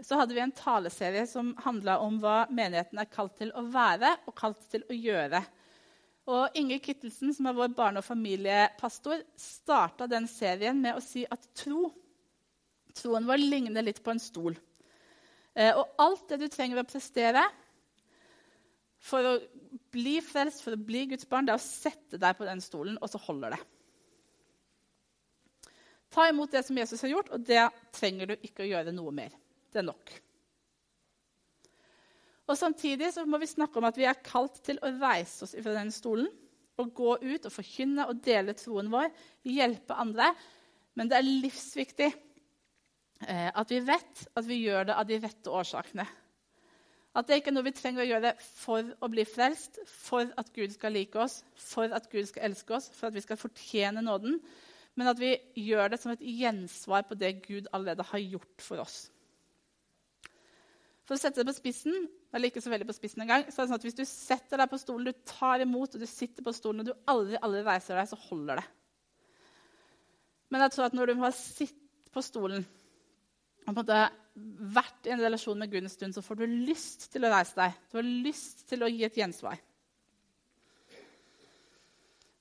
så 0.00 0.16
hadde 0.16 0.32
vi 0.32 0.40
en 0.40 0.54
taleserie 0.56 1.26
som 1.28 1.50
handla 1.60 1.98
om 2.00 2.16
hva 2.22 2.46
menigheten 2.48 3.02
er 3.02 3.10
kalt 3.12 3.34
til 3.42 3.52
å 3.52 3.66
være 3.68 4.14
og 4.30 4.36
kalt 4.38 4.64
til 4.72 4.86
å 4.88 4.96
gjøre. 4.96 5.42
Og 6.32 6.56
Inger 6.56 6.80
Kittelsen, 6.86 7.34
som 7.36 7.50
er 7.50 7.58
vår 7.58 7.74
barne- 7.76 8.00
og 8.00 8.08
familiepastor, 8.08 9.26
starta 9.36 10.08
den 10.08 10.24
serien 10.24 10.80
med 10.80 10.96
å 10.96 11.04
si 11.04 11.28
at 11.28 11.50
tro 11.52 11.90
Troen 12.98 13.28
vår 13.28 13.38
ligner 13.38 13.84
litt 13.84 14.00
på 14.02 14.10
en 14.10 14.18
stol. 14.18 14.56
Eh, 15.58 15.74
og 15.74 15.98
alt 15.98 16.28
det 16.30 16.38
du 16.44 16.46
trenger 16.52 16.78
å 16.78 16.86
prestere 16.86 17.42
for 19.02 19.26
å 19.26 19.34
bli 19.94 20.18
frelst, 20.22 20.62
for 20.62 20.74
å 20.74 20.80
bli 20.80 21.06
Guds 21.10 21.26
barn, 21.30 21.48
det 21.48 21.54
er 21.54 21.60
å 21.60 21.64
sette 21.64 22.20
deg 22.20 22.38
på 22.38 22.46
den 22.46 22.62
stolen, 22.62 22.98
og 23.02 23.10
så 23.10 23.20
holder 23.26 23.56
det. 23.56 23.60
Ta 26.14 26.28
imot 26.30 26.54
det 26.54 26.62
som 26.66 26.78
Jesus 26.78 27.02
har 27.04 27.12
gjort, 27.12 27.30
og 27.34 27.44
det 27.46 27.66
trenger 27.94 28.30
du 28.30 28.34
ikke 28.38 28.64
å 28.64 28.70
gjøre 28.70 28.94
noe 28.94 29.12
mer. 29.14 29.34
Det 29.68 29.82
er 29.82 29.88
nok. 29.90 30.14
Og 32.48 32.56
Samtidig 32.56 33.10
så 33.12 33.26
må 33.28 33.40
vi 33.42 33.50
snakke 33.50 33.76
om 33.80 33.86
at 33.90 33.98
vi 33.98 34.06
er 34.08 34.22
kalt 34.24 34.62
til 34.64 34.78
å 34.80 34.94
reise 35.02 35.44
oss 35.44 35.52
fra 35.58 35.74
den 35.76 35.90
stolen 35.92 36.30
og 36.78 36.94
gå 36.96 37.16
ut 37.20 37.44
og 37.44 37.52
forkynne 37.52 38.06
og 38.08 38.22
dele 38.24 38.54
troen 38.56 38.88
vår, 38.92 39.10
hjelpe 39.44 39.98
andre. 39.98 40.30
Men 40.96 41.10
det 41.10 41.18
er 41.18 41.28
livsviktig 41.28 42.08
at 43.26 43.70
vi 43.72 43.80
vet 43.82 44.24
at 44.38 44.46
vi 44.46 44.60
gjør 44.62 44.88
det 44.88 44.96
av 44.96 45.06
de 45.08 45.18
rette 45.22 45.50
årsakene. 45.50 46.06
At 47.18 47.26
det 47.26 47.40
ikke 47.40 47.50
er 47.50 47.56
noe 47.56 47.66
vi 47.66 47.74
trenger 47.74 48.04
å 48.04 48.08
gjøre 48.08 48.32
for 48.38 48.90
å 49.02 49.10
bli 49.10 49.24
frelst, 49.26 49.80
for 49.90 50.28
at 50.38 50.52
Gud 50.54 50.74
skal 50.74 50.94
like 50.94 51.18
oss, 51.18 51.40
for 51.58 51.90
at 51.94 52.06
Gud 52.12 52.28
skal 52.28 52.50
elske 52.50 52.76
oss, 52.76 52.86
for 52.94 53.08
at 53.08 53.16
vi 53.16 53.24
skal 53.24 53.40
fortjene 53.40 54.04
nåden, 54.04 54.38
men 54.98 55.10
at 55.10 55.18
vi 55.18 55.32
gjør 55.58 55.90
det 55.92 56.00
som 56.02 56.12
et 56.12 56.22
gjensvar 56.22 57.06
på 57.08 57.18
det 57.18 57.32
Gud 57.46 57.70
allerede 57.72 58.06
har 58.06 58.22
gjort 58.22 58.62
for 58.62 58.84
oss. 58.84 59.08
For 61.08 61.16
å 61.16 61.20
sette 61.20 61.40
det 61.40 61.48
på 61.48 61.56
spissen 61.56 62.06
eller 62.36 62.50
ikke 62.50 62.60
så 62.60 62.70
veldig 62.70 62.86
på 62.90 62.96
spissen 62.98 63.22
engang, 63.24 63.46
så 63.48 63.62
er 63.62 63.64
det 63.64 63.70
sånn 63.70 63.78
at 63.78 63.84
hvis 63.86 63.96
du 63.96 64.04
setter 64.04 64.60
deg 64.60 64.68
på 64.68 64.80
stolen, 64.80 65.08
du 65.08 65.26
tar 65.26 65.62
imot, 65.64 65.94
og 65.96 66.02
du 66.02 66.08
sitter 66.10 66.44
på 66.44 66.52
stolen, 66.52 66.82
og 66.82 66.90
du 66.90 67.08
aldri, 67.08 67.38
aldri 67.40 67.62
reiser 67.64 67.96
deg, 67.96 68.10
så 68.10 68.18
holder 68.28 68.60
det. 68.60 68.66
Men 70.52 70.64
jeg 70.66 70.74
tror 70.74 70.88
at 70.88 70.96
når 70.98 71.08
du 71.08 71.22
har 71.22 71.32
sittet 71.36 72.12
på 72.12 72.24
stolen 72.24 72.66
på 73.74 73.82
en 73.82 73.84
måte 73.84 74.02
vært 74.74 75.08
i 75.08 75.12
en 75.12 75.22
relasjon 75.22 75.58
med 75.58 75.70
Gud 75.72 75.82
en 75.82 75.92
stund, 75.92 76.14
så 76.14 76.22
får 76.24 76.40
du 76.40 76.46
lyst 76.68 77.08
til 77.12 77.26
å 77.26 77.32
reise 77.32 77.58
deg. 77.58 77.74
Du 77.90 77.98
har 77.98 78.06
lyst 78.06 78.64
til 78.70 78.84
å 78.84 78.90
gi 78.90 79.02
et 79.06 79.18
gjensvar. 79.18 79.58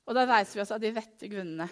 Og 0.07 0.15
da 0.15 0.23
reiser 0.29 0.59
vi 0.59 0.63
oss 0.63 0.71
av 0.71 0.81
de 0.83 0.93
rette 0.95 1.29
grunnene. 1.31 1.67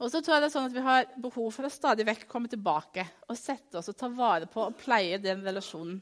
Og 0.00 0.10
så 0.10 0.20
tror 0.20 0.36
jeg 0.36 0.42
det 0.42 0.48
er 0.48 0.54
sånn 0.56 0.66
at 0.68 0.74
Vi 0.74 0.82
har 0.84 1.06
behov 1.22 1.52
for 1.54 1.66
å 1.68 1.72
stadig 1.72 2.06
vekk 2.08 2.26
komme 2.30 2.50
tilbake 2.50 3.04
og 3.28 3.38
sette 3.38 3.78
oss 3.78 3.90
og 3.92 3.98
ta 3.98 4.08
vare 4.10 4.48
på 4.50 4.64
og 4.64 4.76
pleie 4.80 5.20
den 5.22 5.44
relasjonen 5.46 6.00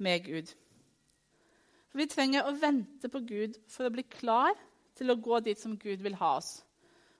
med 0.00 0.24
Gud. 0.24 0.52
For 1.90 2.00
Vi 2.00 2.08
trenger 2.10 2.46
å 2.46 2.56
vente 2.56 3.10
på 3.12 3.22
Gud 3.26 3.58
for 3.68 3.86
å 3.88 3.92
bli 3.94 4.06
klar 4.08 4.54
til 4.96 5.12
å 5.12 5.18
gå 5.20 5.40
dit 5.44 5.60
som 5.60 5.76
Gud 5.80 6.02
vil 6.04 6.16
ha 6.20 6.36
oss. 6.38 6.60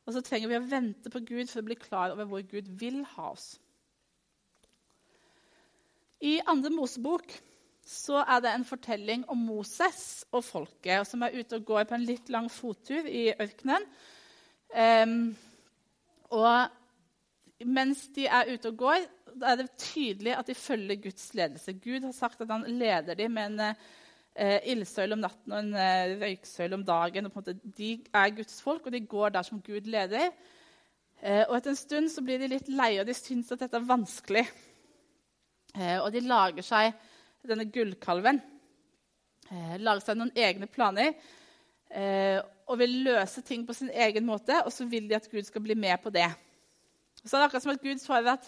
Og 0.07 0.15
så 0.17 0.23
trenger 0.25 0.51
vi 0.51 0.59
å 0.59 0.69
vente 0.71 1.13
på 1.13 1.23
Gud 1.27 1.51
for 1.51 1.61
å 1.61 1.67
bli 1.67 1.77
klar 1.79 2.15
over 2.15 2.29
hvor 2.31 2.47
Gud 2.49 2.71
vil 2.81 3.03
ha 3.17 3.33
oss. 3.35 3.53
I 6.21 6.41
andre 6.47 6.71
Mosebok 6.73 7.33
så 7.87 8.21
er 8.23 8.43
det 8.45 8.51
en 8.53 8.67
fortelling 8.69 9.23
om 9.33 9.39
Moses 9.49 10.27
og 10.31 10.45
folket 10.45 11.09
som 11.09 11.25
er 11.25 11.39
ute 11.41 11.57
og 11.59 11.65
går 11.67 11.87
på 11.89 11.97
en 11.97 12.05
litt 12.07 12.29
lang 12.33 12.51
fottur 12.53 13.09
i 13.09 13.31
ørkenen. 13.33 13.87
Um, 14.71 15.15
og 16.31 17.65
mens 17.67 18.05
de 18.15 18.29
er 18.29 18.53
ute 18.53 18.71
og 18.71 18.79
går, 18.85 19.09
er 19.41 19.57
det 19.59 19.73
tydelig 19.81 20.37
at 20.37 20.47
de 20.47 20.55
følger 20.55 21.01
Guds 21.03 21.33
ledelse. 21.35 21.75
Gud 21.83 22.07
har 22.07 22.15
sagt 22.15 22.41
at 22.41 22.53
han 22.53 22.69
leder 22.69 23.17
dem 23.19 23.35
med 23.35 23.51
en 23.51 23.75
uh, 23.75 24.61
ildsøyle 24.71 25.17
om 25.17 25.25
natten 25.25 25.57
og 25.57 25.65
en 25.65 25.75
uh, 25.75 26.15
røyksøyle 26.23 26.79
om 26.79 26.87
dagen. 26.87 27.27
Og 27.27 27.37
måte, 27.41 27.59
de 27.79 27.93
er 28.13 28.37
Guds 28.37 28.63
folk, 28.63 28.87
og 28.87 28.93
de 28.93 29.07
går 29.07 29.35
der 29.35 29.47
som 29.47 29.63
Gud 29.67 29.89
leder. 29.89 30.31
Uh, 31.21 31.45
og 31.49 31.57
Etter 31.59 31.75
en 31.75 31.81
stund 31.81 32.25
blir 32.25 32.41
de 32.41 32.55
litt 32.55 32.69
leie, 32.69 33.01
og 33.01 33.09
de 33.09 33.17
syns 33.17 33.53
at 33.53 33.65
dette 33.65 33.81
er 33.81 33.89
vanskelig. 33.89 34.47
Eh, 35.77 35.99
og 36.01 36.11
de 36.15 36.23
lager 36.25 36.67
seg 36.67 36.95
denne 37.47 37.69
gullkalven. 37.71 38.41
Eh, 39.51 39.77
lager 39.83 40.05
seg 40.05 40.19
noen 40.19 40.33
egne 40.39 40.69
planer. 40.71 41.15
Eh, 41.91 42.39
og 42.71 42.79
vil 42.79 43.01
løse 43.09 43.43
ting 43.43 43.65
på 43.67 43.75
sin 43.75 43.91
egen 43.91 44.27
måte, 44.27 44.55
og 44.63 44.71
så 44.71 44.87
vil 44.87 45.09
de 45.11 45.17
at 45.19 45.31
Gud 45.31 45.43
skal 45.47 45.63
bli 45.65 45.75
med 45.75 45.99
på 46.03 46.13
det. 46.15 46.29
Så 47.25 47.35
det 47.35 47.41
er 47.41 47.47
akkurat 47.49 47.65
som 47.65 47.73
at 47.75 47.83
Gud 47.83 47.99
svarer 47.99 48.37
at 48.37 48.47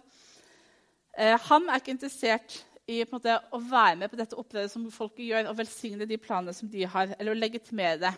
eh, 1.19 1.35
han 1.49 1.67
er 1.67 1.81
ikke 1.81 1.97
interessert 1.97 2.61
i 2.91 3.03
måte, 3.11 3.35
å 3.55 3.59
være 3.63 3.99
med 4.01 4.11
på 4.11 4.19
dette 4.19 4.39
opprøret 4.39 4.71
som 4.73 4.87
folket 4.95 5.27
gjør, 5.27 5.51
og 5.51 5.59
velsigne 5.59 6.07
de 6.09 6.19
planene 6.23 6.55
som 6.55 6.71
de 6.71 6.87
har, 6.87 7.15
eller 7.19 7.35
å 7.35 7.39
legitimere 7.39 7.99
det. 8.03 8.13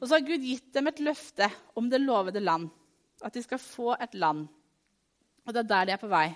Og 0.00 0.06
så 0.08 0.16
har 0.16 0.26
Gud 0.26 0.46
gitt 0.46 0.70
dem 0.74 0.88
et 0.90 1.02
løfte 1.04 1.50
om 1.78 1.90
det 1.90 2.00
lovede 2.02 2.42
land, 2.42 2.70
at 3.22 3.34
de 3.36 3.42
skal 3.44 3.60
få 3.62 3.92
et 3.98 4.14
land. 4.16 4.46
Og 5.46 5.54
det 5.54 5.64
er 5.64 5.70
der 5.74 5.90
de 5.90 5.94
er 5.96 6.02
på 6.02 6.10
vei. 6.10 6.28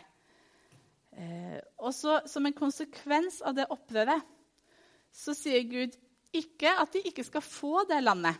Eh, 1.14 1.60
og 1.78 1.94
så 1.94 2.20
Som 2.26 2.46
en 2.46 2.56
konsekvens 2.56 3.40
av 3.42 3.54
det 3.54 3.68
opprøret 3.70 4.22
så 5.14 5.30
sier 5.36 5.62
Gud 5.70 5.92
ikke 6.34 6.72
at 6.82 6.90
de 6.90 7.04
ikke 7.06 7.22
skal 7.22 7.44
få 7.44 7.84
det 7.86 8.00
landet. 8.02 8.34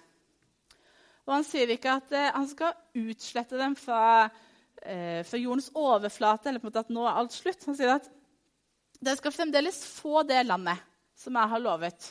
Og 1.24 1.36
han 1.38 1.46
sier 1.46 1.70
ikke 1.72 1.92
at 2.00 2.10
eh, 2.12 2.32
han 2.34 2.48
skal 2.50 2.74
utslette 2.98 3.58
dem 3.60 3.76
fra, 3.78 4.26
eh, 4.82 5.22
fra, 5.24 5.38
jordens 5.40 5.70
overflate. 5.70 6.48
eller 6.48 6.60
på 6.60 6.66
en 6.66 6.72
måte 6.72 6.84
at 6.84 6.92
nå 6.92 7.06
er 7.06 7.20
alt 7.20 7.36
slutt. 7.36 7.64
Han 7.70 7.78
sier 7.78 7.94
at 7.94 8.10
dere 9.00 9.20
skal 9.20 9.34
fremdeles 9.34 9.80
få 9.86 10.24
det 10.26 10.42
landet 10.46 10.82
som 11.16 11.36
jeg 11.38 11.52
har 11.54 11.62
lovet. 11.62 12.10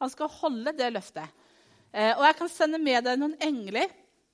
Han 0.00 0.12
skal 0.12 0.32
holde 0.40 0.72
det 0.78 0.92
løftet. 0.94 1.44
Eh, 1.92 2.12
og 2.16 2.24
jeg 2.26 2.38
kan 2.40 2.50
sende 2.50 2.80
med 2.82 3.04
dere 3.04 3.20
noen 3.20 3.36
engler 3.42 3.90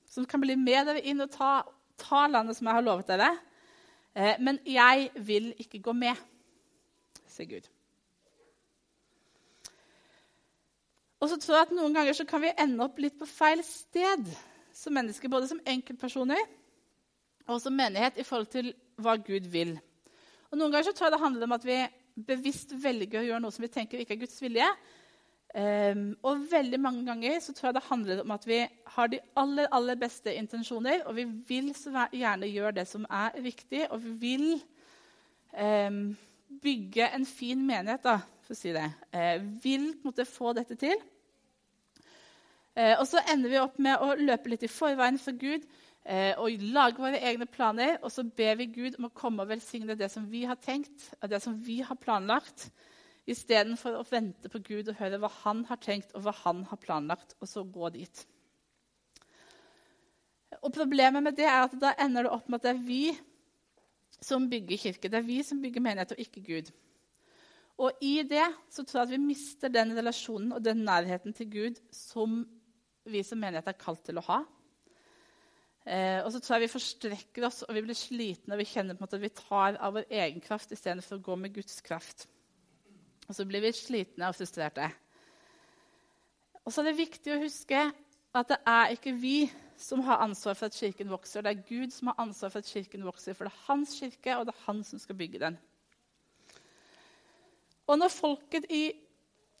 som 0.09 0.25
kan 0.27 0.41
bli 0.43 0.55
med 0.59 0.87
dere 0.89 1.03
inn 1.07 1.23
og 1.23 1.31
ta, 1.33 1.61
ta 1.99 2.25
landet 2.27 2.57
som 2.57 2.67
jeg 2.67 2.77
har 2.77 2.85
lovet 2.85 3.11
dere. 3.11 3.31
Eh, 4.15 4.35
men 4.39 4.59
jeg 4.67 5.11
vil 5.15 5.53
ikke 5.61 5.79
gå 5.83 5.93
med, 5.95 6.19
sier 7.31 7.47
Gud. 7.47 7.69
Og 11.21 11.29
så 11.29 11.37
tror 11.37 11.55
jeg 11.55 11.67
at 11.67 11.75
Noen 11.77 11.93
ganger 11.93 12.25
kan 12.27 12.41
vi 12.41 12.55
ende 12.57 12.81
opp 12.83 12.97
litt 12.99 13.19
på 13.19 13.29
feil 13.29 13.61
sted 13.63 14.25
som 14.73 14.95
mennesker. 14.97 15.29
Både 15.29 15.51
som 15.51 15.61
enkeltpersoner 15.69 16.41
og 17.45 17.59
som 17.61 17.75
menighet 17.77 18.17
i 18.17 18.25
forhold 18.25 18.49
til 18.49 18.71
hva 19.01 19.17
Gud 19.21 19.45
vil. 19.53 19.75
Og 20.49 20.57
Noen 20.57 20.73
ganger 20.73 20.89
så 20.89 20.95
tror 20.97 21.07
jeg 21.07 21.15
det 21.15 21.21
handler 21.21 21.47
om 21.47 21.55
at 21.57 21.67
vi 21.67 21.77
bevisst 22.27 22.73
velger 22.75 23.21
å 23.21 23.27
gjøre 23.27 23.43
noe 23.43 23.53
som 23.53 23.63
vi 23.63 23.71
tenker 23.71 24.01
ikke 24.01 24.17
er 24.17 24.23
Guds 24.23 24.41
vilje. 24.41 24.67
Um, 25.51 26.13
og 26.23 26.45
veldig 26.47 26.77
mange 26.79 27.01
ganger 27.03 27.41
så 27.43 27.51
tror 27.51 27.67
jeg 27.67 27.75
det 27.75 27.87
handler 27.89 28.19
om 28.21 28.31
at 28.31 28.45
vi 28.47 28.61
har 28.93 29.09
de 29.11 29.17
aller, 29.35 29.67
aller 29.75 29.97
beste 29.99 30.31
intensjoner, 30.31 31.01
og 31.03 31.17
vi 31.17 31.25
vil 31.47 31.73
så 31.75 32.05
gjerne 32.15 32.47
gjøre 32.47 32.77
det 32.77 32.85
som 32.87 33.03
er 33.09 33.35
riktig, 33.43 33.81
og 33.91 33.99
vi 34.03 34.13
vil 34.21 34.45
um, 35.51 36.05
bygge 36.63 37.09
en 37.11 37.25
fin 37.27 37.65
menighet, 37.67 37.99
da, 38.05 38.21
for 38.45 38.55
å 38.55 38.59
si 38.61 38.71
det. 38.75 38.85
Uh, 39.11 39.43
vil 39.63 39.89
på 39.91 40.05
en 40.05 40.13
måte 40.13 40.27
få 40.29 40.53
dette 40.55 40.77
til. 40.79 40.95
Uh, 42.71 42.95
og 43.01 43.03
så 43.11 43.19
ender 43.33 43.51
vi 43.51 43.59
opp 43.59 43.75
med 43.83 43.99
å 43.99 44.15
løpe 44.21 44.53
litt 44.53 44.63
i 44.63 44.71
forveien 44.71 45.19
for 45.19 45.35
Gud 45.35 45.65
uh, 46.07 46.39
og 46.39 46.63
lage 46.63 47.03
våre 47.03 47.19
egne 47.19 47.49
planer. 47.49 47.97
Og 48.05 48.15
så 48.15 48.23
ber 48.23 48.55
vi 48.61 48.71
Gud 48.71 48.95
om 48.95 49.09
å 49.09 49.11
komme 49.11 49.43
og 49.43 49.51
velsigne 49.51 49.99
det 49.99 50.13
som 50.15 50.31
vi 50.31 50.45
har 50.47 50.63
tenkt, 50.63 51.11
og 51.19 51.27
det 51.35 51.43
som 51.43 51.59
vi 51.59 51.81
har 51.83 51.99
planlagt, 51.99 52.69
istedenfor 53.33 53.97
å 53.97 54.05
vente 54.07 54.51
på 54.51 54.61
Gud 54.65 54.91
og 54.91 54.99
høre 54.99 55.19
hva 55.21 55.31
han 55.41 55.63
har 55.69 55.79
tenkt 55.81 56.13
og 56.15 56.25
hva 56.25 56.35
han 56.43 56.63
har 56.69 56.79
planlagt, 56.81 57.35
og 57.39 57.49
så 57.49 57.63
gå 57.63 57.89
dit. 57.95 58.23
Og 60.61 60.71
Problemet 60.75 61.23
med 61.23 61.37
det 61.39 61.47
er 61.47 61.63
at 61.63 61.75
da 61.79 61.95
ender 62.01 62.27
det 62.27 62.33
opp 62.35 62.49
med 62.49 62.59
at 62.59 62.67
det 62.67 62.73
er 62.75 62.85
vi 62.85 63.03
som 64.21 64.47
bygger 64.49 64.77
kirke. 64.77 65.09
Det 65.09 65.19
er 65.21 65.27
vi 65.27 65.41
som 65.45 65.61
bygger 65.61 65.83
menighet, 65.83 66.13
og 66.13 66.21
ikke 66.21 66.43
Gud. 66.45 66.71
Og 67.81 68.03
i 68.05 68.21
det 68.27 68.45
så 68.69 68.83
tror 68.85 69.01
jeg 69.01 69.07
at 69.07 69.13
vi 69.15 69.21
mister 69.23 69.71
den 69.73 69.95
relasjonen 69.97 70.51
og 70.53 70.63
den 70.63 70.83
nærheten 70.85 71.33
til 71.33 71.49
Gud 71.49 71.79
som 71.95 72.43
vi 73.09 73.23
som 73.25 73.39
menighet 73.41 73.71
er 73.71 73.79
kalt 73.79 74.03
til 74.05 74.19
å 74.21 74.25
ha. 74.27 74.41
Eh, 75.81 76.19
og 76.21 76.29
så 76.29 76.37
tror 76.37 76.59
jeg 76.59 76.67
vi 76.67 76.75
forstrekker 76.75 77.47
oss 77.47 77.63
og 77.65 77.73
vi 77.73 77.81
blir 77.81 77.97
slitne 77.97 78.53
og 78.53 78.61
vi 78.61 78.67
kjenner 78.69 78.93
på 78.93 79.01
en 79.01 79.07
måte 79.07 79.17
at 79.17 79.23
vi 79.23 79.31
tar 79.33 79.79
av 79.81 79.95
vår 79.95 80.11
egen 80.13 80.43
kraft 80.45 80.75
istedenfor 80.75 81.17
å 81.17 81.25
gå 81.25 81.37
med 81.41 81.55
Guds 81.55 81.81
kraft. 81.81 82.27
Og 83.31 83.35
så 83.35 83.45
blir 83.47 83.63
vi 83.63 83.69
slitne 83.71 84.27
og 84.27 84.35
frustrerte. 84.35 84.89
Og 86.65 86.73
så 86.73 86.81
er 86.81 86.89
det 86.89 86.97
viktig 86.97 87.31
å 87.31 87.39
huske 87.39 87.85
at 88.35 88.49
det 88.51 88.57
er 88.67 88.91
ikke 88.91 89.13
vi 89.15 89.45
som 89.79 90.03
har 90.03 90.19
ansvar 90.25 90.57
for 90.59 90.67
at 90.67 90.75
kirken 90.75 91.07
vokser. 91.07 91.45
Det 91.45 91.53
er 91.53 91.63
Gud 91.69 91.93
som 91.95 92.11
har 92.11 92.19
ansvar 92.19 92.51
for 92.51 92.59
at 92.59 92.67
kirken 92.67 93.07
vokser, 93.07 93.37
for 93.37 93.47
det 93.47 93.53
er 93.55 93.63
hans 93.69 93.95
kirke, 93.95 94.35
og 94.35 94.45
det 94.49 94.53
er 94.53 94.65
han 94.67 94.83
som 94.83 94.99
skal 94.99 95.15
bygge 95.15 95.39
den. 95.39 95.57
Og 97.87 98.03
når 98.03 98.11
folket 98.13 98.67
i 98.67 98.83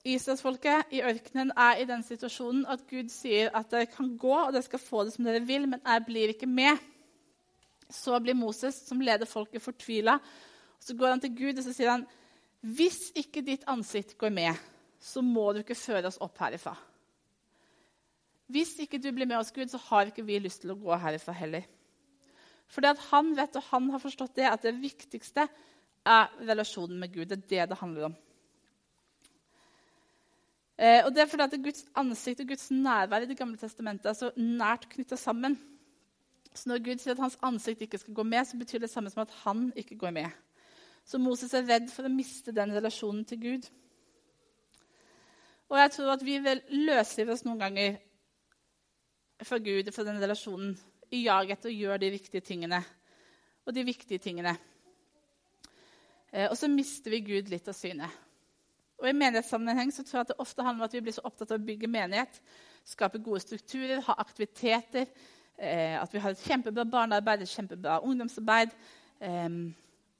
Israelsfolket 0.03 0.91
i 0.91 1.01
ørkenen 1.07 1.55
er 1.55 1.79
i 1.79 1.87
den 1.87 2.03
situasjonen 2.03 2.67
at 2.67 2.83
Gud 2.91 3.07
sier 3.13 3.55
at 3.55 3.71
dere 3.71 3.87
kan 3.87 4.17
gå 4.19 4.35
og 4.35 4.51
dere 4.51 4.67
skal 4.67 4.83
få 4.83 5.07
det 5.07 5.15
som 5.15 5.31
dere 5.31 5.45
vil, 5.47 5.69
men 5.71 5.79
jeg 5.79 6.07
blir 6.11 6.35
ikke 6.35 6.51
med, 6.59 6.75
så 7.87 8.19
blir 8.19 8.35
Moses, 8.35 8.83
som 8.83 8.99
leder 8.99 9.25
folket, 9.25 9.63
fortvila. 9.63 10.19
Så 10.79 10.95
går 10.97 11.15
han 11.15 11.23
til 11.23 11.37
Gud 11.39 11.57
og 11.57 11.63
så 11.63 11.73
sier 11.75 11.95
han, 11.95 12.09
hvis 12.61 13.09
ikke 13.17 13.41
ditt 13.45 13.65
ansikt 13.69 14.13
går 14.21 14.33
med, 14.33 14.57
så 15.01 15.23
må 15.25 15.47
du 15.53 15.63
ikke 15.63 15.77
føre 15.77 16.05
oss 16.11 16.19
opp 16.21 16.37
herifra. 16.43 16.75
Hvis 18.51 18.75
ikke 18.83 18.99
du 19.01 19.09
blir 19.15 19.25
med 19.25 19.39
oss, 19.39 19.53
Gud, 19.55 19.71
så 19.71 19.79
har 19.89 20.11
ikke 20.11 20.25
vi 20.27 20.37
lyst 20.43 20.61
til 20.61 20.73
å 20.73 20.79
gå 20.79 20.97
herifra 21.01 21.33
heller. 21.33 21.65
Fordi 22.71 22.91
at 22.91 23.01
han 23.09 23.31
vet, 23.35 23.55
og 23.57 23.69
han 23.71 23.87
har 23.93 24.03
forstått 24.03 24.35
det, 24.37 24.47
at 24.47 24.67
det 24.67 24.75
viktigste 24.79 25.47
er 26.07 26.35
relasjonen 26.49 26.99
med 27.01 27.15
Gud. 27.15 27.31
Det 27.31 27.39
er 27.39 27.47
det 27.49 27.71
det 27.71 27.79
handler 27.79 28.09
om. 28.11 28.19
Eh, 30.81 31.01
og 31.05 31.11
det 31.13 31.23
er 31.23 31.31
fordi 31.31 31.47
at 31.47 31.57
Guds 31.63 31.83
ansikt 31.97 32.43
og 32.43 32.53
Guds 32.53 32.69
nærvær 32.73 33.25
i 33.25 33.29
Det 33.29 33.37
gamle 33.37 33.57
testamentet 33.57 34.09
er 34.09 34.17
så 34.17 34.31
nært 34.37 34.87
knytta 34.93 35.17
sammen. 35.19 35.57
Så 36.53 36.69
når 36.69 36.83
Gud 36.83 37.01
sier 37.01 37.15
at 37.15 37.23
hans 37.23 37.37
ansikt 37.41 37.83
ikke 37.85 37.99
skal 38.01 38.15
gå 38.17 38.23
med, 38.27 38.45
så 38.47 38.57
betyr 38.59 38.79
det 38.79 38.89
det 38.89 38.93
samme 38.93 39.11
som 39.13 39.23
at 39.23 39.35
han 39.43 39.69
ikke 39.75 39.97
går 39.97 40.15
med. 40.15 40.31
Så 41.05 41.19
Moses 41.19 41.53
er 41.57 41.67
redd 41.67 41.89
for 41.91 42.07
å 42.07 42.13
miste 42.13 42.53
den 42.55 42.73
relasjonen 42.75 43.25
til 43.27 43.41
Gud. 43.41 43.67
Og 45.71 45.77
jeg 45.79 45.91
tror 45.95 46.13
at 46.13 46.23
vi 46.25 46.37
vil 46.43 46.63
løsrive 46.83 47.35
oss 47.35 47.45
noen 47.47 47.61
ganger 47.61 47.99
fra 49.41 49.57
Gud, 49.63 49.91
fra 49.95 50.05
den 50.07 50.19
relasjonen, 50.21 50.73
i 51.11 51.25
jaget 51.25 51.57
etter 51.57 51.71
å 51.71 51.75
gjøre 51.75 52.01
de 52.03 52.09
riktige 52.13 52.43
tingene 52.45 52.79
og 53.67 53.73
de 53.75 53.83
viktige 53.85 54.21
tingene. 54.21 54.53
Eh, 56.31 56.47
og 56.47 56.55
så 56.57 56.69
mister 56.71 57.11
vi 57.13 57.23
Gud 57.25 57.51
litt 57.51 57.67
av 57.67 57.75
synet. 57.75 58.19
Og 59.01 59.09
I 59.09 59.15
menighetssammenheng 59.17 59.91
så 59.93 60.05
tror 60.05 60.19
jeg 60.19 60.27
at 60.27 60.31
det 60.33 60.43
ofte 60.43 60.63
handler 60.63 60.83
om 60.83 60.87
at 60.87 60.95
vi 60.95 61.01
blir 61.03 61.15
så 61.15 61.23
opptatt 61.25 61.51
av 61.51 61.59
å 61.59 61.65
bygge 61.65 61.89
menighet, 61.89 62.37
skape 62.85 63.21
gode 63.23 63.41
strukturer, 63.43 64.03
ha 64.05 64.15
aktiviteter, 64.21 65.09
eh, 65.57 65.97
at 65.97 66.13
vi 66.13 66.21
har 66.21 66.35
et 66.35 66.45
kjempebra 66.45 66.85
barnearbeid, 66.85 67.43
et 67.43 67.53
kjempebra 67.55 67.99
ungdomsarbeid. 68.05 68.75
Eh, 69.19 69.49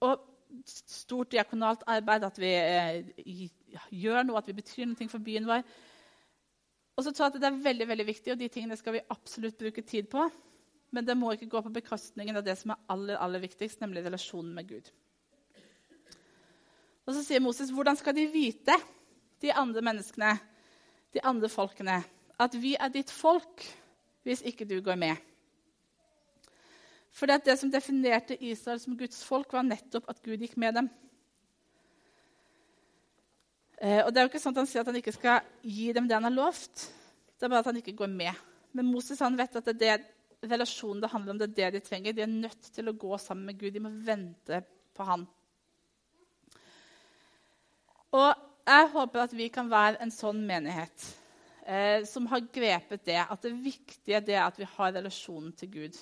og 0.02 0.28
stort 0.68 1.32
diakonalt 1.32 1.84
arbeid, 1.90 2.26
at 2.28 2.38
vi 2.40 2.52
eh, 2.54 3.48
gjør 3.90 4.28
noe, 4.28 4.40
at 4.42 4.50
vi 4.50 4.58
betyr 4.58 4.90
noe 4.90 5.10
for 5.12 5.24
byen 5.24 5.48
vår. 5.50 5.66
Og 6.98 7.06
så 7.06 7.14
tror 7.14 7.28
jeg 7.28 7.36
at 7.36 7.42
Det 7.42 7.50
er 7.50 7.64
veldig 7.64 7.88
veldig 7.88 8.08
viktig, 8.08 8.34
og 8.34 8.40
de 8.40 8.50
tingene 8.52 8.78
skal 8.78 8.98
vi 8.98 9.06
absolutt 9.10 9.58
bruke 9.58 9.82
tid 9.82 10.10
på. 10.12 10.28
Men 10.92 11.08
det 11.08 11.16
må 11.18 11.32
ikke 11.32 11.50
gå 11.50 11.62
på 11.64 11.72
bekostningen 11.74 12.36
av 12.36 12.44
det 12.44 12.58
som 12.60 12.74
er 12.74 12.82
aller, 12.92 13.16
aller 13.16 13.40
viktigst, 13.40 13.80
nemlig 13.82 14.04
relasjonen 14.06 14.54
med 14.54 14.68
Gud. 14.68 14.92
Og 17.08 17.16
Så 17.16 17.24
sier 17.26 17.42
Moses, 17.42 17.72
hvordan 17.72 17.98
skal 17.98 18.16
de 18.16 18.28
vite, 18.30 18.76
de 19.42 19.54
andre 19.58 19.82
menneskene, 19.82 20.36
de 21.14 21.24
andre 21.26 21.50
folkene, 21.50 22.04
at 22.40 22.56
vi 22.62 22.76
er 22.76 22.92
ditt 22.94 23.10
folk, 23.12 23.64
hvis 24.24 24.44
ikke 24.46 24.68
du 24.70 24.82
går 24.86 25.00
med? 25.00 25.31
For 27.12 27.28
det 27.28 27.58
som 27.60 27.72
definerte 27.72 28.38
Israel 28.40 28.80
som 28.80 28.96
Guds 28.98 29.24
folk, 29.28 29.52
var 29.54 29.68
nettopp 29.68 30.08
at 30.10 30.22
Gud 30.24 30.40
gikk 30.40 30.56
med 30.62 30.78
dem. 30.80 30.88
Eh, 33.82 34.00
og 34.06 34.14
det 34.14 34.22
er 34.22 34.28
jo 34.28 34.32
ikke 34.32 34.42
sånn 34.44 34.54
at 34.56 34.62
Han 34.62 34.70
sier 34.70 34.84
at 34.84 34.90
han 34.92 35.00
ikke 35.00 35.16
skal 35.16 35.46
gi 35.66 35.92
dem 35.96 36.08
det 36.08 36.16
han 36.16 36.28
har 36.30 36.36
lovt. 36.36 36.88
Det 37.36 37.48
er 37.48 37.52
bare 37.52 37.66
at 37.66 37.72
han 37.72 37.82
ikke 37.82 37.98
går 37.98 38.12
med. 38.14 38.48
Men 38.78 38.92
Moses 38.94 39.20
han 39.20 39.36
vet 39.40 39.58
at 39.58 39.68
det 39.74 39.90
er 39.90 40.04
det 40.04 40.52
relasjonen 40.52 41.02
det 41.02 41.12
handler 41.12 41.34
om. 41.34 41.42
Det 41.42 41.50
er 41.50 41.56
det 41.58 41.80
de 41.82 41.88
trenger. 41.88 42.14
De 42.14 42.24
er 42.24 42.32
nødt 42.32 42.70
til 42.74 42.90
å 42.90 42.98
gå 42.98 43.18
sammen 43.22 43.50
med 43.50 43.60
Gud. 43.60 43.74
De 43.74 43.84
må 43.84 43.92
vente 44.06 44.62
på 44.96 45.08
han. 45.08 45.26
Og 48.12 48.30
jeg 48.68 48.88
håper 48.94 49.24
at 49.24 49.34
vi 49.36 49.50
kan 49.54 49.70
være 49.72 50.00
en 50.04 50.14
sånn 50.14 50.42
menighet 50.48 51.06
eh, 51.66 52.04
som 52.08 52.28
har 52.32 52.46
grepet 52.54 53.06
det. 53.08 53.20
At 53.24 53.44
det 53.46 53.54
viktige 53.64 54.22
er 54.22 54.46
at 54.46 54.60
vi 54.60 54.70
har 54.78 54.96
relasjonen 54.98 55.54
til 55.58 55.74
Gud. 55.74 56.00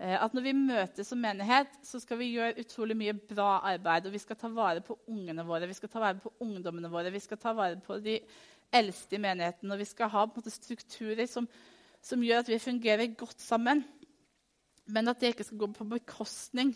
Eh, 0.00 0.16
at 0.16 0.32
når 0.32 0.44
vi 0.46 0.52
møtes 0.56 1.10
som 1.12 1.20
menighet, 1.20 1.74
så 1.84 2.00
skal 2.00 2.16
vi 2.22 2.30
gjøre 2.32 2.62
utrolig 2.62 2.96
mye 2.96 3.12
bra 3.12 3.58
arbeid. 3.68 4.08
Og 4.08 4.14
vi 4.14 4.22
skal 4.22 4.38
ta 4.40 4.48
vare 4.52 4.80
på 4.84 4.96
ungene 5.12 5.44
våre, 5.44 5.68
vi 5.68 5.76
skal 5.76 5.92
ta 5.92 6.00
vare 6.00 6.22
på 6.22 6.32
ungdommene 6.40 6.88
våre, 6.92 7.12
vi 7.12 7.20
skal 7.20 7.40
ta 7.40 7.52
vare 7.56 7.76
på 7.84 7.98
de 8.00 8.16
eldste 8.72 9.18
i 9.18 9.20
menigheten. 9.20 9.68
Og 9.68 9.82
vi 9.82 9.88
skal 9.90 10.12
ha 10.14 10.24
måte, 10.30 10.52
strukturer 10.54 11.28
som, 11.28 11.48
som, 12.00 12.24
gjør 12.24 12.46
at 12.46 12.52
vi 12.52 12.62
fungerer 12.62 13.12
godt 13.12 13.44
sammen. 13.44 13.84
Men 14.90 15.12
at 15.12 15.20
det 15.20 15.34
ikke 15.34 15.50
skal 15.50 15.60
gå 15.60 15.70
på 15.76 15.90
bekostning 15.92 16.72